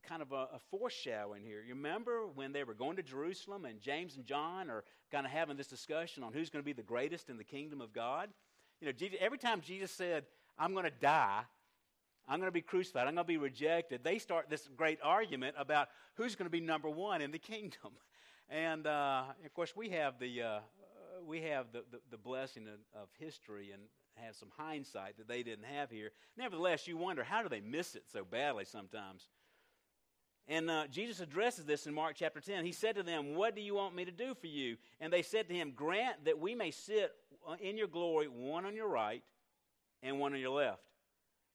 kind 0.09 0.23
of 0.23 0.33
a, 0.33 0.49
a, 0.55 0.61
foreshadowing 0.71 1.43
here. 1.43 1.63
You 1.63 1.75
remember 1.75 2.27
when 2.27 2.53
they 2.53 2.65
were 2.65 2.75
going 2.75 2.97
to 2.97 3.03
Jerusalem 3.03 3.65
and 3.65 3.81
James 3.81 4.17
and 4.17 4.25
John 4.25 4.71
are 4.71 4.85
kind 5.13 5.27
of 5.27 5.33
having 5.33 5.57
this 5.57 5.67
discussion 5.67 6.23
on 6.23 6.33
who's 6.33 6.51
going 6.51 6.63
to 6.63 6.67
be 6.67 6.73
the 6.73 6.83
greatest 6.83 7.29
in 7.29 7.37
the 7.37 7.45
kingdom 7.45 7.81
of 7.81 7.93
God? 7.93 8.31
You 8.81 8.87
know, 8.87 8.93
Jesus, 8.93 9.19
every 9.21 9.39
time 9.39 9.61
Jesus 9.61 9.91
said, 9.91 10.25
I'm 10.59 10.73
going 10.73 10.85
to 10.85 10.91
die, 10.91 11.43
I'm 12.29 12.39
going 12.39 12.49
to 12.49 12.53
be 12.53 12.63
crucified, 12.63 13.07
I'm 13.07 13.15
going 13.15 13.27
to 13.27 13.29
be 13.29 13.37
rejected, 13.37 14.03
they 14.03 14.19
start 14.19 14.49
this 14.49 14.69
great 14.77 14.99
argument 15.03 15.57
about 15.59 15.89
who's 16.15 16.37
going 16.37 16.47
to 16.47 16.51
be 16.51 16.61
number 16.61 16.89
one 16.89 17.21
in 17.23 17.31
the 17.31 17.39
kingdom. 17.39 17.93
And 18.51 18.87
uh, 18.87 19.25
of 19.45 19.53
course, 19.53 19.77
we 19.77 19.91
have 19.91 20.19
the, 20.19 20.41
uh, 20.41 20.59
we 21.27 21.43
have 21.43 21.67
the, 21.71 21.85
the, 21.91 21.99
the 22.13 22.17
blessing 22.17 22.67
of, 22.67 23.03
of 23.03 23.09
history 23.19 23.73
and 23.73 23.83
have 24.25 24.37
some 24.37 24.51
hindsight 24.57 25.17
that 25.19 25.29
they 25.29 25.43
didn't 25.43 25.67
have 25.67 25.91
here. 25.91 26.11
Nevertheless, 26.37 26.87
you 26.87 26.97
wonder 26.97 27.25
how 27.25 27.43
do 27.43 27.49
they 27.49 27.61
miss 27.61 27.95
it 27.95 28.05
so 28.13 28.25
badly 28.25 28.65
sometimes? 28.65 29.29
And 30.49 30.71
uh, 30.71 30.87
Jesus 30.87 31.21
addresses 31.21 31.67
this 31.67 31.87
in 31.87 31.93
Mark 31.93 32.17
chapter 32.17 32.41
10. 32.41 32.65
He 32.65 32.73
said 32.73 32.97
to 32.97 33.03
them, 33.03 33.35
What 33.35 33.55
do 33.55 33.61
you 33.61 33.75
want 33.75 33.95
me 33.95 34.07
to 34.07 34.11
do 34.11 34.35
for 34.35 34.47
you? 34.47 34.79
And 34.99 35.13
they 35.13 35.23
said 35.23 35.47
to 35.49 35.55
him, 35.55 35.73
Grant 35.77 36.25
that 36.25 36.39
we 36.39 36.55
may 36.55 36.71
sit 36.71 37.13
uh, 37.47 37.57
in 37.61 37.77
your 37.77 37.87
glory, 37.87 38.29
one 38.29 38.65
on 38.65 38.75
your 38.75 38.89
right 38.89 39.23
and 40.03 40.19
one 40.19 40.33
on 40.33 40.41
your 40.41 40.57
left. 40.57 40.81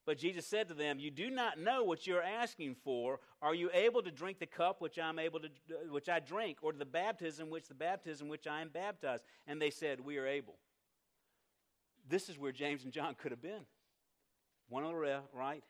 But 0.05 0.17
Jesus 0.17 0.45
said 0.45 0.67
to 0.67 0.73
them, 0.73 0.99
You 0.99 1.09
do 1.09 1.31
not 1.31 1.59
know 1.59 1.83
what 1.83 2.05
you're 2.05 2.21
asking 2.21 2.75
for. 2.83 3.19
Are 3.41 3.55
you 3.55 3.71
able 3.73 4.03
to 4.03 4.11
drink 4.11 4.39
the 4.39 4.45
cup 4.45 4.79
which 4.79 4.99
I'm 4.99 5.17
able 5.17 5.39
to 5.39 5.47
uh, 5.47 5.91
which 5.91 6.09
I 6.09 6.19
drink, 6.19 6.57
or 6.61 6.73
the 6.73 6.85
baptism 6.85 7.49
which 7.49 7.67
the 7.67 7.73
baptism 7.73 8.27
which 8.27 8.45
I 8.45 8.61
am 8.61 8.69
baptized? 8.69 9.23
And 9.47 9.61
they 9.61 9.69
said, 9.69 10.01
We 10.01 10.17
are 10.17 10.27
able. 10.27 10.55
This 12.07 12.29
is 12.29 12.37
where 12.37 12.51
James 12.51 12.83
and 12.83 12.91
John 12.91 13.15
could 13.15 13.31
have 13.31 13.41
been. 13.41 13.65
one 14.69 14.83
on 14.83 14.93
the 14.93 15.21
right 15.33 15.63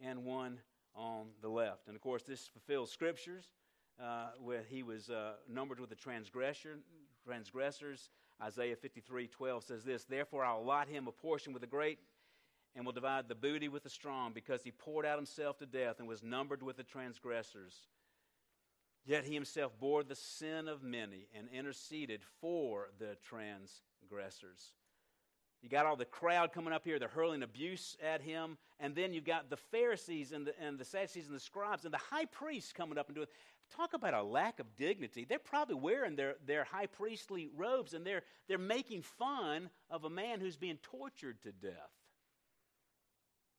and 0.00 0.24
one 0.24 0.58
on 0.94 1.28
the 1.40 1.48
left. 1.48 1.86
And 1.86 1.96
of 1.96 2.02
course, 2.02 2.22
this 2.22 2.46
fulfills 2.46 2.90
scriptures 2.90 3.46
uh, 4.02 4.30
where 4.38 4.62
he 4.68 4.82
was 4.82 5.10
uh, 5.10 5.34
numbered 5.48 5.80
with 5.80 5.90
the 5.90 5.96
transgressor, 5.96 6.78
transgressors. 7.24 8.10
Isaiah 8.42 8.76
53 8.76 9.28
12 9.28 9.64
says 9.64 9.84
this 9.84 10.04
Therefore, 10.04 10.44
I'll 10.44 10.60
allot 10.60 10.88
him 10.88 11.06
a 11.06 11.12
portion 11.12 11.52
with 11.52 11.62
the 11.62 11.68
great 11.68 11.98
and 12.74 12.84
will 12.84 12.92
divide 12.92 13.28
the 13.28 13.34
booty 13.34 13.68
with 13.68 13.82
the 13.82 13.90
strong, 13.90 14.32
because 14.32 14.62
he 14.62 14.70
poured 14.70 15.04
out 15.04 15.18
himself 15.18 15.58
to 15.58 15.66
death 15.66 15.98
and 15.98 16.08
was 16.08 16.22
numbered 16.22 16.62
with 16.62 16.76
the 16.76 16.82
transgressors. 16.82 17.74
Yet 19.04 19.24
he 19.24 19.34
himself 19.34 19.72
bore 19.78 20.04
the 20.04 20.14
sin 20.14 20.68
of 20.68 20.82
many 20.82 21.26
and 21.36 21.48
interceded 21.52 22.22
for 22.40 22.88
the 22.98 23.16
transgressors. 23.22 24.72
You 25.62 25.68
got 25.68 25.86
all 25.86 25.94
the 25.94 26.04
crowd 26.04 26.52
coming 26.52 26.72
up 26.72 26.84
here, 26.84 26.98
they're 26.98 27.08
hurling 27.08 27.44
abuse 27.44 27.96
at 28.02 28.20
him. 28.20 28.58
And 28.80 28.96
then 28.96 29.12
you've 29.12 29.24
got 29.24 29.48
the 29.48 29.56
Pharisees 29.56 30.32
and 30.32 30.46
the, 30.46 30.54
and 30.60 30.76
the 30.76 30.84
Sadducees 30.84 31.28
and 31.28 31.36
the 31.36 31.40
scribes 31.40 31.84
and 31.84 31.94
the 31.94 31.98
high 31.98 32.24
priests 32.24 32.72
coming 32.72 32.98
up 32.98 33.06
and 33.06 33.14
doing. 33.14 33.28
Talk 33.76 33.94
about 33.94 34.12
a 34.12 34.22
lack 34.22 34.58
of 34.58 34.66
dignity. 34.76 35.24
They're 35.24 35.38
probably 35.38 35.76
wearing 35.76 36.16
their, 36.16 36.34
their 36.44 36.64
high 36.64 36.86
priestly 36.86 37.48
robes 37.56 37.94
and 37.94 38.04
they're, 38.04 38.22
they're 38.48 38.58
making 38.58 39.02
fun 39.02 39.70
of 39.88 40.04
a 40.04 40.10
man 40.10 40.40
who's 40.40 40.56
being 40.56 40.78
tortured 40.82 41.40
to 41.42 41.52
death. 41.52 41.72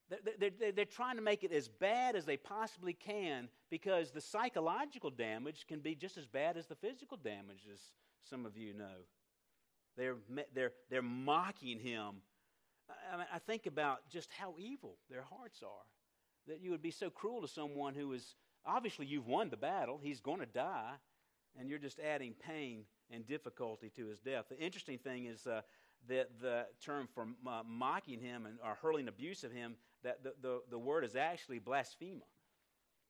They're, 0.10 0.52
they're, 0.60 0.72
they're, 0.74 0.86
trying 0.86 1.16
to 1.16 1.22
make 1.22 1.44
it 1.44 1.52
as 1.52 1.68
bad 1.68 2.16
as 2.16 2.26
they 2.26 2.38
possibly 2.38 2.94
can 2.94 3.48
because 3.72 4.12
the 4.12 4.22
psychological 4.22 5.10
damage 5.10 5.66
can 5.68 5.80
be 5.80 5.96
just 5.96 6.18
as 6.18 6.28
bad 6.28 6.58
as 6.58 6.68
the 6.68 6.76
physical 6.76 7.18
damage, 7.18 7.66
as 7.72 7.80
some 8.30 8.46
of 8.46 8.58
you 8.58 8.74
know. 8.74 9.06
They're, 9.98 10.16
they're, 10.54 10.72
they're 10.90 11.02
mocking 11.02 11.80
him. 11.80 12.22
I, 13.12 13.18
mean, 13.18 13.28
I 13.34 13.40
think 13.40 13.66
about 13.66 14.10
just 14.10 14.30
how 14.32 14.56
evil 14.58 14.98
their 15.10 15.24
hearts 15.24 15.62
are. 15.64 15.86
That 16.48 16.62
you 16.62 16.72
would 16.72 16.82
be 16.82 16.92
so 16.92 17.10
cruel 17.10 17.42
to 17.42 17.48
someone 17.48 17.96
who 17.96 18.12
is 18.14 18.36
obviously 18.66 19.06
you've 19.06 19.28
won 19.28 19.50
the 19.50 19.58
battle, 19.58 20.00
he's 20.02 20.20
going 20.20 20.40
to 20.40 20.46
die, 20.46 20.94
and 21.58 21.70
you're 21.70 21.80
just 21.80 22.00
adding 22.00 22.34
pain 22.34 22.84
and 23.12 23.26
difficulty 23.26 23.90
to 23.96 24.08
his 24.08 24.20
death. 24.20 24.46
The 24.50 24.60
interesting 24.60 24.98
thing 24.98 25.26
is 25.26 25.46
uh, 25.46 25.62
that 26.10 26.30
the 26.42 26.66
term 26.84 27.08
for 27.14 27.28
uh, 27.48 27.62
mocking 27.66 28.20
him 28.20 28.46
and 28.46 28.58
or 28.64 28.76
hurling 28.82 29.08
abuse 29.08 29.44
of 29.44 29.52
him, 29.52 29.76
that 30.04 30.24
the, 30.24 30.34
the, 30.42 30.62
the 30.70 30.80
word 30.80 31.04
is 31.06 31.16
actually 31.16 31.60
blasphema. 31.60 32.24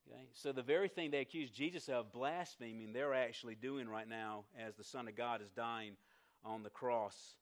Okay? 0.08 0.28
So 0.34 0.52
the 0.52 0.62
very 0.62 0.90
thing 0.90 1.12
they 1.12 1.22
accuse 1.22 1.50
Jesus 1.50 1.90
of 1.90 2.12
blaspheming, 2.12 2.94
they're 2.94 3.14
actually 3.14 3.56
doing 3.56 3.88
right 3.88 4.08
now 4.08 4.44
as 4.60 4.76
the 4.76 4.84
Son 4.84 5.08
of 5.08 5.16
God 5.16 5.42
is 5.42 5.50
dying 5.50 5.94
on 6.46 6.64
the 6.64 6.70
cross. 6.70 7.36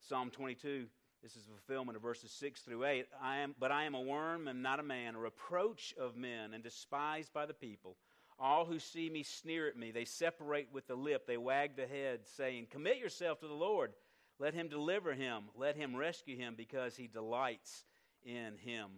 Psalm 0.00 0.30
22, 0.30 0.86
this 1.22 1.36
is 1.36 1.44
fulfillment 1.44 1.96
of 1.96 2.02
verses 2.02 2.30
6 2.32 2.60
through 2.60 2.84
8. 2.84 3.06
I 3.22 3.38
am, 3.38 3.54
but 3.58 3.72
I 3.72 3.84
am 3.84 3.94
a 3.94 4.00
worm 4.00 4.48
and 4.48 4.62
not 4.62 4.80
a 4.80 4.82
man, 4.82 5.14
a 5.14 5.18
reproach 5.18 5.94
of 5.98 6.16
men 6.16 6.52
and 6.52 6.62
despised 6.62 7.32
by 7.32 7.46
the 7.46 7.54
people. 7.54 7.96
All 8.38 8.64
who 8.64 8.78
see 8.78 9.08
me 9.08 9.22
sneer 9.22 9.68
at 9.68 9.76
me. 9.76 9.92
They 9.92 10.04
separate 10.04 10.68
with 10.72 10.86
the 10.86 10.96
lip. 10.96 11.26
They 11.26 11.36
wag 11.36 11.76
the 11.76 11.86
head, 11.86 12.20
saying, 12.36 12.66
Commit 12.70 12.98
yourself 12.98 13.40
to 13.40 13.48
the 13.48 13.54
Lord. 13.54 13.92
Let 14.38 14.54
him 14.54 14.68
deliver 14.68 15.14
him. 15.14 15.44
Let 15.56 15.76
him 15.76 15.94
rescue 15.94 16.36
him, 16.36 16.54
because 16.56 16.96
he 16.96 17.06
delights 17.06 17.84
in 18.24 18.58
him. 18.58 18.90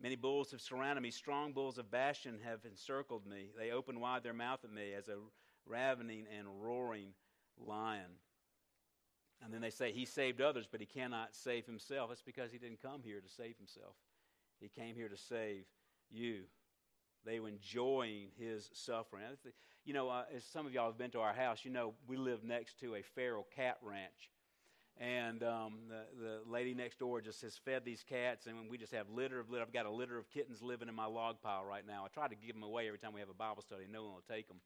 Many 0.00 0.16
bulls 0.16 0.50
have 0.50 0.60
surrounded 0.60 1.00
me. 1.00 1.10
Strong 1.10 1.52
bulls 1.52 1.78
of 1.78 1.90
Bashan 1.90 2.38
have 2.44 2.60
encircled 2.64 3.26
me. 3.26 3.50
They 3.56 3.70
open 3.70 4.00
wide 4.00 4.22
their 4.22 4.32
mouth 4.32 4.60
at 4.64 4.72
me 4.72 4.92
as 4.92 5.08
a 5.08 5.16
ravening 5.66 6.26
and 6.36 6.46
roaring 6.62 7.14
lion. 7.66 8.18
And 9.42 9.54
then 9.54 9.60
they 9.60 9.70
say 9.70 9.92
he 9.92 10.04
saved 10.04 10.40
others, 10.40 10.66
but 10.70 10.80
he 10.80 10.86
cannot 10.86 11.34
save 11.34 11.66
himself. 11.66 12.08
That's 12.08 12.22
because 12.22 12.50
he 12.50 12.58
didn't 12.58 12.82
come 12.82 13.02
here 13.04 13.20
to 13.20 13.28
save 13.28 13.56
himself. 13.56 13.94
He 14.60 14.68
came 14.68 14.96
here 14.96 15.08
to 15.08 15.16
save 15.16 15.64
you. 16.10 16.42
They 17.24 17.40
were 17.40 17.48
enjoying 17.48 18.28
his 18.38 18.68
suffering. 18.72 19.22
You 19.84 19.94
know, 19.94 20.08
uh, 20.08 20.24
as 20.34 20.44
some 20.44 20.66
of 20.66 20.72
y'all 20.72 20.86
have 20.86 20.98
been 20.98 21.10
to 21.12 21.20
our 21.20 21.32
house, 21.32 21.64
you 21.64 21.70
know 21.70 21.94
we 22.06 22.16
live 22.16 22.42
next 22.42 22.80
to 22.80 22.96
a 22.96 23.02
feral 23.02 23.46
cat 23.54 23.78
ranch. 23.82 24.30
And 25.00 25.44
um, 25.44 25.74
the, 25.88 26.02
the 26.20 26.50
lady 26.50 26.74
next 26.74 26.98
door 26.98 27.20
just 27.20 27.42
has 27.42 27.56
fed 27.56 27.84
these 27.84 28.02
cats, 28.02 28.46
and 28.46 28.68
we 28.68 28.76
just 28.76 28.92
have 28.92 29.08
litter 29.08 29.38
of 29.38 29.48
litter. 29.48 29.62
I've 29.62 29.72
got 29.72 29.86
a 29.86 29.90
litter 29.90 30.18
of 30.18 30.28
kittens 30.30 30.60
living 30.60 30.88
in 30.88 30.94
my 30.94 31.06
log 31.06 31.40
pile 31.40 31.64
right 31.64 31.86
now. 31.86 32.04
I 32.04 32.08
try 32.08 32.26
to 32.26 32.34
give 32.34 32.54
them 32.54 32.64
away 32.64 32.88
every 32.88 32.98
time 32.98 33.12
we 33.12 33.20
have 33.20 33.28
a 33.28 33.34
Bible 33.34 33.62
study. 33.62 33.84
And 33.84 33.92
no 33.92 34.02
one 34.02 34.14
will 34.14 34.24
take 34.28 34.48
them. 34.48 34.56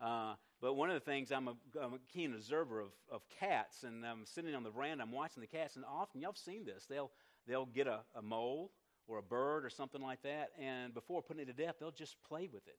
Uh, 0.00 0.34
but 0.60 0.74
one 0.74 0.90
of 0.90 0.94
the 0.94 1.00
things, 1.00 1.32
I'm 1.32 1.48
a, 1.48 1.54
I'm 1.80 1.94
a 1.94 1.98
keen 2.12 2.34
observer 2.34 2.80
of, 2.80 2.90
of 3.10 3.22
cats, 3.40 3.82
and 3.82 4.04
I'm 4.04 4.24
sitting 4.24 4.54
on 4.54 4.62
the 4.62 4.70
veranda, 4.70 5.02
I'm 5.02 5.12
watching 5.12 5.40
the 5.40 5.46
cats, 5.46 5.76
and 5.76 5.84
often, 5.84 6.20
y'all 6.20 6.32
have 6.32 6.38
seen 6.38 6.64
this, 6.64 6.86
they'll, 6.88 7.10
they'll 7.46 7.66
get 7.66 7.86
a, 7.86 8.00
a 8.14 8.22
mole 8.22 8.72
or 9.06 9.18
a 9.18 9.22
bird 9.22 9.64
or 9.64 9.70
something 9.70 10.02
like 10.02 10.22
that, 10.22 10.50
and 10.60 10.92
before 10.92 11.22
putting 11.22 11.42
it 11.42 11.46
to 11.46 11.52
death, 11.52 11.76
they'll 11.78 11.90
just 11.90 12.16
play 12.26 12.48
with 12.52 12.66
it. 12.66 12.78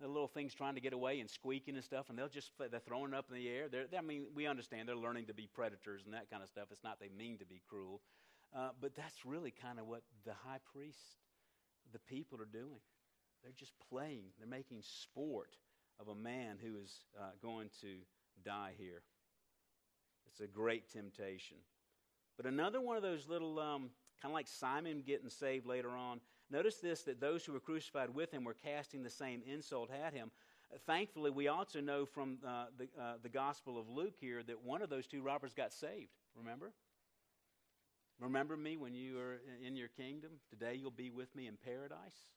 The 0.00 0.08
little 0.08 0.28
things 0.28 0.52
trying 0.52 0.74
to 0.74 0.80
get 0.80 0.92
away 0.92 1.20
and 1.20 1.30
squeaking 1.30 1.76
and 1.76 1.84
stuff, 1.84 2.10
and 2.10 2.18
they'll 2.18 2.28
just 2.28 2.50
they're 2.58 2.80
throwing 2.80 3.14
up 3.14 3.26
in 3.30 3.36
the 3.36 3.48
air. 3.48 3.68
They're, 3.68 3.86
I 3.96 4.00
mean, 4.00 4.26
we 4.34 4.44
understand 4.44 4.88
they're 4.88 4.96
learning 4.96 5.26
to 5.26 5.34
be 5.34 5.46
predators 5.46 6.02
and 6.04 6.12
that 6.14 6.28
kind 6.30 6.42
of 6.42 6.48
stuff. 6.48 6.66
It's 6.72 6.82
not 6.82 6.98
they 6.98 7.10
mean 7.16 7.38
to 7.38 7.46
be 7.46 7.62
cruel, 7.68 8.00
uh, 8.56 8.70
but 8.80 8.96
that's 8.96 9.24
really 9.24 9.52
kind 9.52 9.78
of 9.78 9.86
what 9.86 10.02
the 10.24 10.32
high 10.32 10.58
priest, 10.72 10.98
the 11.92 12.00
people 12.00 12.40
are 12.40 12.52
doing. 12.52 12.82
They're 13.44 13.52
just 13.56 13.74
playing. 13.88 14.24
They're 14.38 14.48
making 14.48 14.82
sport 14.82 15.56
of 16.00 16.08
a 16.08 16.14
man 16.14 16.56
who 16.62 16.76
is 16.76 17.00
uh, 17.18 17.30
going 17.42 17.68
to 17.80 17.96
die 18.44 18.72
here. 18.78 19.02
It's 20.26 20.40
a 20.40 20.46
great 20.46 20.90
temptation. 20.92 21.58
But 22.36 22.46
another 22.46 22.80
one 22.80 22.96
of 22.96 23.02
those 23.02 23.28
little, 23.28 23.58
um, 23.58 23.90
kind 24.20 24.30
of 24.30 24.32
like 24.32 24.48
Simon 24.48 25.02
getting 25.06 25.28
saved 25.28 25.66
later 25.66 25.90
on. 25.90 26.20
Notice 26.50 26.76
this 26.76 27.02
that 27.02 27.20
those 27.20 27.44
who 27.44 27.52
were 27.52 27.60
crucified 27.60 28.10
with 28.10 28.32
him 28.32 28.44
were 28.44 28.54
casting 28.54 29.02
the 29.02 29.10
same 29.10 29.42
insult 29.46 29.90
at 29.90 30.12
him. 30.12 30.30
Uh, 30.72 30.78
thankfully, 30.86 31.30
we 31.30 31.48
also 31.48 31.80
know 31.80 32.04
from 32.04 32.38
uh, 32.46 32.66
the, 32.76 32.88
uh, 33.00 33.14
the 33.22 33.28
Gospel 33.28 33.78
of 33.78 33.88
Luke 33.88 34.14
here 34.20 34.42
that 34.42 34.64
one 34.64 34.82
of 34.82 34.90
those 34.90 35.06
two 35.06 35.22
robbers 35.22 35.54
got 35.54 35.72
saved. 35.72 36.10
Remember? 36.36 36.72
Remember 38.20 38.56
me 38.56 38.76
when 38.76 38.94
you 38.94 39.18
are 39.18 39.40
in 39.64 39.76
your 39.76 39.88
kingdom? 39.88 40.32
Today 40.48 40.74
you'll 40.80 40.90
be 40.90 41.10
with 41.10 41.34
me 41.34 41.46
in 41.46 41.56
paradise. 41.64 42.30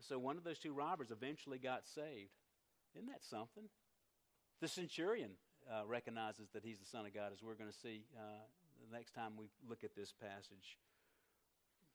So 0.00 0.18
one 0.18 0.36
of 0.36 0.44
those 0.44 0.58
two 0.58 0.72
robbers 0.72 1.10
eventually 1.10 1.58
got 1.58 1.86
saved. 1.86 2.30
Isn't 2.96 3.08
that 3.08 3.22
something? 3.22 3.64
The 4.60 4.68
centurion 4.68 5.32
uh, 5.70 5.86
recognizes 5.86 6.48
that 6.54 6.64
he's 6.64 6.78
the 6.78 6.86
Son 6.86 7.04
of 7.04 7.12
God, 7.12 7.32
as 7.32 7.42
we're 7.42 7.54
going 7.54 7.70
to 7.70 7.76
see 7.76 8.04
uh, 8.16 8.40
the 8.88 8.96
next 8.96 9.12
time 9.12 9.32
we 9.36 9.46
look 9.68 9.84
at 9.84 9.94
this 9.94 10.12
passage. 10.12 10.78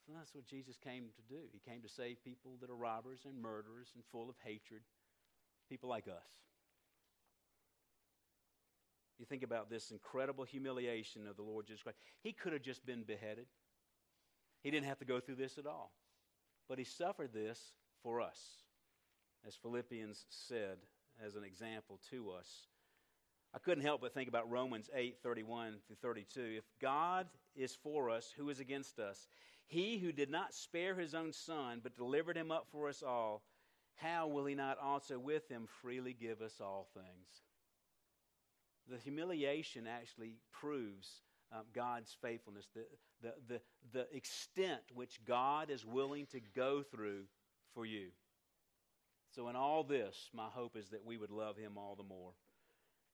So 0.06 0.14
that's 0.16 0.34
what 0.36 0.46
Jesus 0.46 0.78
came 0.78 1.06
to 1.16 1.34
do. 1.34 1.42
He 1.52 1.60
came 1.60 1.82
to 1.82 1.90
save 1.90 2.24
people 2.24 2.58
that 2.62 2.70
are 2.70 2.76
robbers 2.76 3.22
and 3.26 3.42
murderers 3.42 3.90
and 3.96 4.04
full 4.12 4.30
of 4.30 4.36
hatred, 4.44 4.82
people 5.70 5.90
like 5.90 6.08
us. 6.08 6.30
You 9.20 9.26
think 9.26 9.44
about 9.44 9.70
this 9.70 9.92
incredible 9.92 10.44
humiliation 10.44 11.28
of 11.28 11.36
the 11.36 11.44
Lord 11.44 11.68
Jesus 11.68 11.84
Christ. 11.84 12.00
He 12.22 12.34
could 12.34 12.54
have 12.54 12.64
just 12.64 12.86
been 12.86 13.04
beheaded, 13.04 13.46
he 14.64 14.70
didn't 14.70 14.88
have 14.88 15.00
to 15.00 15.06
go 15.06 15.20
through 15.20 15.36
this 15.36 15.58
at 15.58 15.66
all. 15.66 15.92
But 16.70 16.78
he 16.78 16.84
suffered 16.84 17.34
this 17.34 17.74
for 18.04 18.22
us 18.22 18.40
as 19.48 19.56
Philippians 19.56 20.26
said 20.30 20.78
as 21.26 21.36
an 21.36 21.44
example 21.44 22.00
to 22.10 22.32
us. 22.32 22.68
I 23.54 23.60
couldn't 23.60 23.84
help 23.84 24.02
but 24.02 24.14
think 24.14 24.30
about 24.30 24.50
Romans 24.50 24.90
8 24.94 25.18
31 25.22 25.76
through 25.86 25.98
32. 26.02 26.56
If 26.58 26.64
God 26.82 27.28
is 27.56 27.76
for 27.76 28.10
us, 28.10 28.34
who 28.36 28.50
is 28.50 28.60
against 28.60 29.00
us? 29.00 29.28
He 29.68 29.98
who 29.98 30.12
did 30.12 30.30
not 30.30 30.54
spare 30.54 30.96
his 30.96 31.14
own 31.14 31.32
son, 31.34 31.80
but 31.82 31.96
delivered 31.96 32.38
him 32.38 32.52
up 32.52 32.68
for 32.72 32.90
us 32.90 33.04
all, 33.04 33.44
how 33.96 34.28
will 34.28 34.46
he 34.46 34.56
not 34.56 34.78
also 34.80 35.20
with 35.20 35.48
him 35.50 35.68
freely 35.82 36.14
give 36.14 36.42
us 36.42 36.60
all 36.60 36.88
things? 36.94 37.44
The 38.90 38.98
humiliation 38.98 39.88
actually 39.88 40.36
proves 40.52 41.22
um, 41.54 41.64
God's 41.74 42.16
faithfulness, 42.22 42.68
the, 42.74 42.86
the, 43.22 43.34
the, 43.48 43.62
the 43.94 44.16
extent 44.16 44.82
which 44.94 45.24
God 45.26 45.70
is 45.70 45.86
willing 45.86 46.26
to 46.28 46.40
go 46.56 46.82
through 46.82 47.24
for 47.74 47.86
you. 47.86 48.08
So, 49.34 49.48
in 49.48 49.56
all 49.56 49.84
this, 49.84 50.30
my 50.34 50.48
hope 50.48 50.76
is 50.76 50.90
that 50.90 51.06
we 51.06 51.18
would 51.18 51.32
love 51.32 51.56
him 51.56 51.78
all 51.78 51.96
the 51.96 52.04
more. 52.04 52.34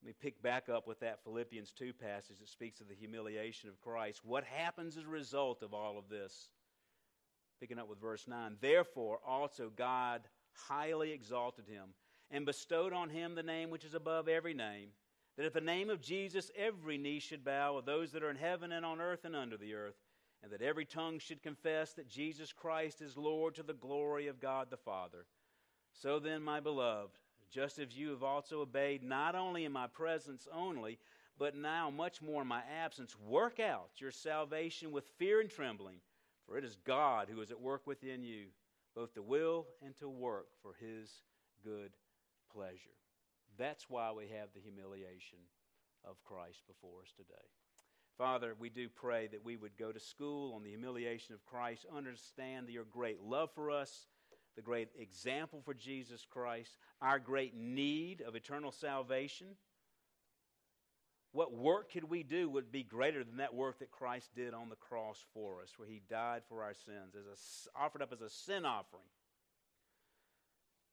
Let 0.01 0.08
me 0.08 0.13
pick 0.19 0.41
back 0.41 0.69
up 0.69 0.88
with 0.88 0.99
that 0.99 1.23
Philippians 1.23 1.71
2 1.71 1.93
passage 1.93 2.39
that 2.39 2.49
speaks 2.49 2.82
of 2.82 2.88
the 2.88 2.95
humiliation 2.95 3.69
of 3.69 3.82
Christ. 3.82 4.21
What 4.23 4.43
happens 4.43 4.97
as 4.97 5.06
a 5.06 5.10
result 5.10 5.63
of 5.63 5.73
all 5.73 5.97
of 5.97 6.10
this? 6.10 6.49
Picking 7.60 7.80
up 7.80 7.89
with 7.89 7.99
verse 7.99 8.27
9. 8.27 8.58
Therefore, 8.62 9.19
also 9.25 9.71
God 9.75 10.21
highly 10.53 11.12
exalted 11.12 11.67
him 11.67 11.89
and 12.30 12.45
bestowed 12.45 12.93
on 12.93 13.10
him 13.10 13.36
the 13.36 13.43
name 13.43 13.69
which 13.69 13.86
is 13.86 13.93
above 13.93 14.27
every 14.27 14.53
name, 14.53 14.89
that 15.36 15.45
at 15.45 15.53
the 15.53 15.62
name 15.62 15.89
of 15.89 16.01
Jesus 16.01 16.51
every 16.56 16.97
knee 16.97 17.19
should 17.19 17.45
bow 17.45 17.77
of 17.77 17.86
those 17.86 18.12
that 18.12 18.23
are 18.23 18.30
in 18.30 18.36
heaven 18.36 18.71
and 18.71 18.86
on 18.86 19.01
earth 19.01 19.23
and 19.23 19.36
under 19.36 19.58
the 19.58 19.73
earth, 19.73 19.95
and 20.43 20.51
that 20.51 20.62
every 20.62 20.86
tongue 20.86 21.19
should 21.19 21.41
confess 21.41 21.93
that 21.93 22.10
Jesus 22.10 22.53
Christ 22.53 23.01
is 23.01 23.17
Lord 23.17 23.56
to 23.56 23.63
the 23.63 23.73
glory 23.73 24.27
of 24.27 24.39
God 24.39 24.69
the 24.69 24.77
Father. 24.77 25.25
So 26.01 26.19
then, 26.19 26.43
my 26.43 26.60
beloved, 26.60 27.17
just 27.51 27.79
as 27.79 27.97
you 27.97 28.10
have 28.12 28.23
also 28.23 28.62
obeyed, 28.62 29.03
not 29.03 29.36
only 29.36 29.65
in 29.65 29.71
my 29.71 29.88
presence 29.88 30.47
only, 30.53 30.99
but 31.39 31.55
now 31.55 31.89
much 31.89 32.21
more 32.21 32.41
in 32.41 32.47
my 32.47 32.62
absence, 32.83 33.15
work 33.19 33.60
out 33.60 33.89
your 33.97 34.12
salvation 34.12 34.91
with 34.91 35.05
fear 35.17 35.41
and 35.41 35.49
trembling. 35.49 35.97
For 36.45 36.57
it 36.57 36.63
is 36.63 36.77
God 36.86 37.29
who 37.29 37.41
is 37.41 37.51
at 37.51 37.60
work 37.60 37.86
within 37.86 38.23
you, 38.23 38.45
both 38.95 39.13
to 39.15 39.21
will 39.21 39.67
and 39.83 39.95
to 39.97 40.07
work 40.10 40.47
for 40.62 40.73
his 40.79 41.10
good 41.63 41.91
pleasure. 42.51 42.95
That's 43.57 43.89
why 43.89 44.12
we 44.12 44.27
have 44.39 44.49
the 44.53 44.62
humiliation 44.62 45.39
of 46.05 46.23
Christ 46.23 46.62
before 46.67 47.01
us 47.01 47.12
today. 47.15 47.33
Father, 48.17 48.55
we 48.57 48.69
do 48.69 48.88
pray 48.89 49.27
that 49.27 49.43
we 49.43 49.57
would 49.57 49.77
go 49.77 49.91
to 49.91 49.99
school 49.99 50.53
on 50.55 50.63
the 50.63 50.69
humiliation 50.69 51.36
of 51.36 51.45
Christ, 51.45 51.86
understand 51.95 52.69
your 52.69 52.86
great 52.86 53.21
love 53.21 53.51
for 53.53 53.69
us, 53.69 54.07
the 54.58 54.62
great 54.63 54.89
example 55.00 55.62
for 55.63 55.74
Jesus 55.74 56.26
Christ, 56.30 56.78
our 57.00 57.20
great 57.20 57.56
need 57.56 58.22
of 58.22 58.36
eternal 58.36 58.72
salvation. 58.72 59.48
What 61.32 61.54
work 61.54 61.91
could 61.93 62.10
we 62.10 62.24
do 62.24 62.50
would 62.50 62.72
be 62.72 62.84
greater 62.84 63.24
than 63.24 63.38
that 63.38 63.54
work 63.54 63.80
that 63.80 63.91
Christ 63.91 64.32
did 64.36 64.56
on 64.56 64.70
the 64.70 64.76
cross 64.76 65.24
for 65.32 65.62
us, 65.62 65.70
where 65.78 65.88
he 65.88 66.02
died 66.10 66.41
for 66.50 66.63
our 66.63 66.74
sins, 66.74 67.15
as 67.15 67.26
a, 67.28 67.80
offered 67.80 68.02
up 68.02 68.12
as 68.12 68.22
a 68.22 68.30
sin 68.30 68.65
offering. 68.65 69.04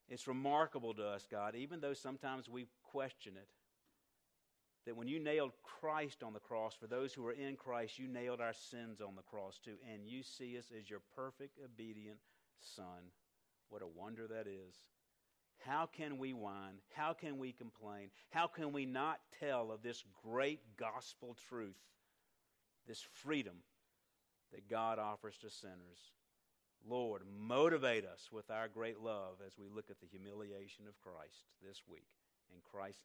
It's 0.07 0.27
remarkable 0.27 0.93
to 0.93 1.03
us, 1.03 1.25
God, 1.29 1.55
even 1.55 1.79
though 1.79 1.95
sometimes 1.95 2.47
we 2.47 2.67
question 2.83 3.33
it, 3.35 3.47
that 4.85 4.95
when 4.95 5.07
you 5.07 5.19
nailed 5.19 5.53
Christ 5.63 6.21
on 6.21 6.33
the 6.33 6.39
cross, 6.39 6.75
for 6.79 6.85
those 6.85 7.11
who 7.11 7.25
are 7.25 7.31
in 7.31 7.55
Christ, 7.55 7.97
you 7.97 8.07
nailed 8.07 8.41
our 8.41 8.53
sins 8.53 9.01
on 9.01 9.15
the 9.15 9.23
cross 9.23 9.57
too, 9.57 9.77
and 9.91 10.05
you 10.05 10.21
see 10.21 10.55
us 10.59 10.71
as 10.77 10.87
your 10.87 11.01
perfect, 11.15 11.57
obedient 11.63 12.19
Son. 12.59 13.09
What 13.69 13.81
a 13.81 13.87
wonder 13.87 14.27
that 14.27 14.47
is. 14.47 14.75
How 15.65 15.87
can 15.87 16.17
we 16.17 16.33
whine? 16.33 16.79
How 16.93 17.13
can 17.13 17.37
we 17.37 17.51
complain? 17.51 18.09
How 18.29 18.47
can 18.47 18.71
we 18.71 18.85
not 18.85 19.19
tell 19.39 19.71
of 19.71 19.81
this 19.81 20.03
great 20.23 20.59
gospel 20.77 21.35
truth, 21.49 21.79
this 22.87 23.01
freedom 23.01 23.55
that 24.53 24.69
God 24.69 24.99
offers 24.99 25.37
to 25.39 25.49
sinners? 25.49 26.11
Lord, 26.87 27.23
motivate 27.39 28.05
us 28.05 28.29
with 28.31 28.51
our 28.51 28.67
great 28.67 28.99
love 28.99 29.37
as 29.45 29.57
we 29.57 29.67
look 29.67 29.89
at 29.89 29.99
the 29.99 30.07
humiliation 30.07 30.85
of 30.87 30.99
Christ 30.99 31.45
this 31.65 31.81
week. 31.89 32.07
In 32.53 32.61
Christ's 32.61 32.99
name. 32.99 33.03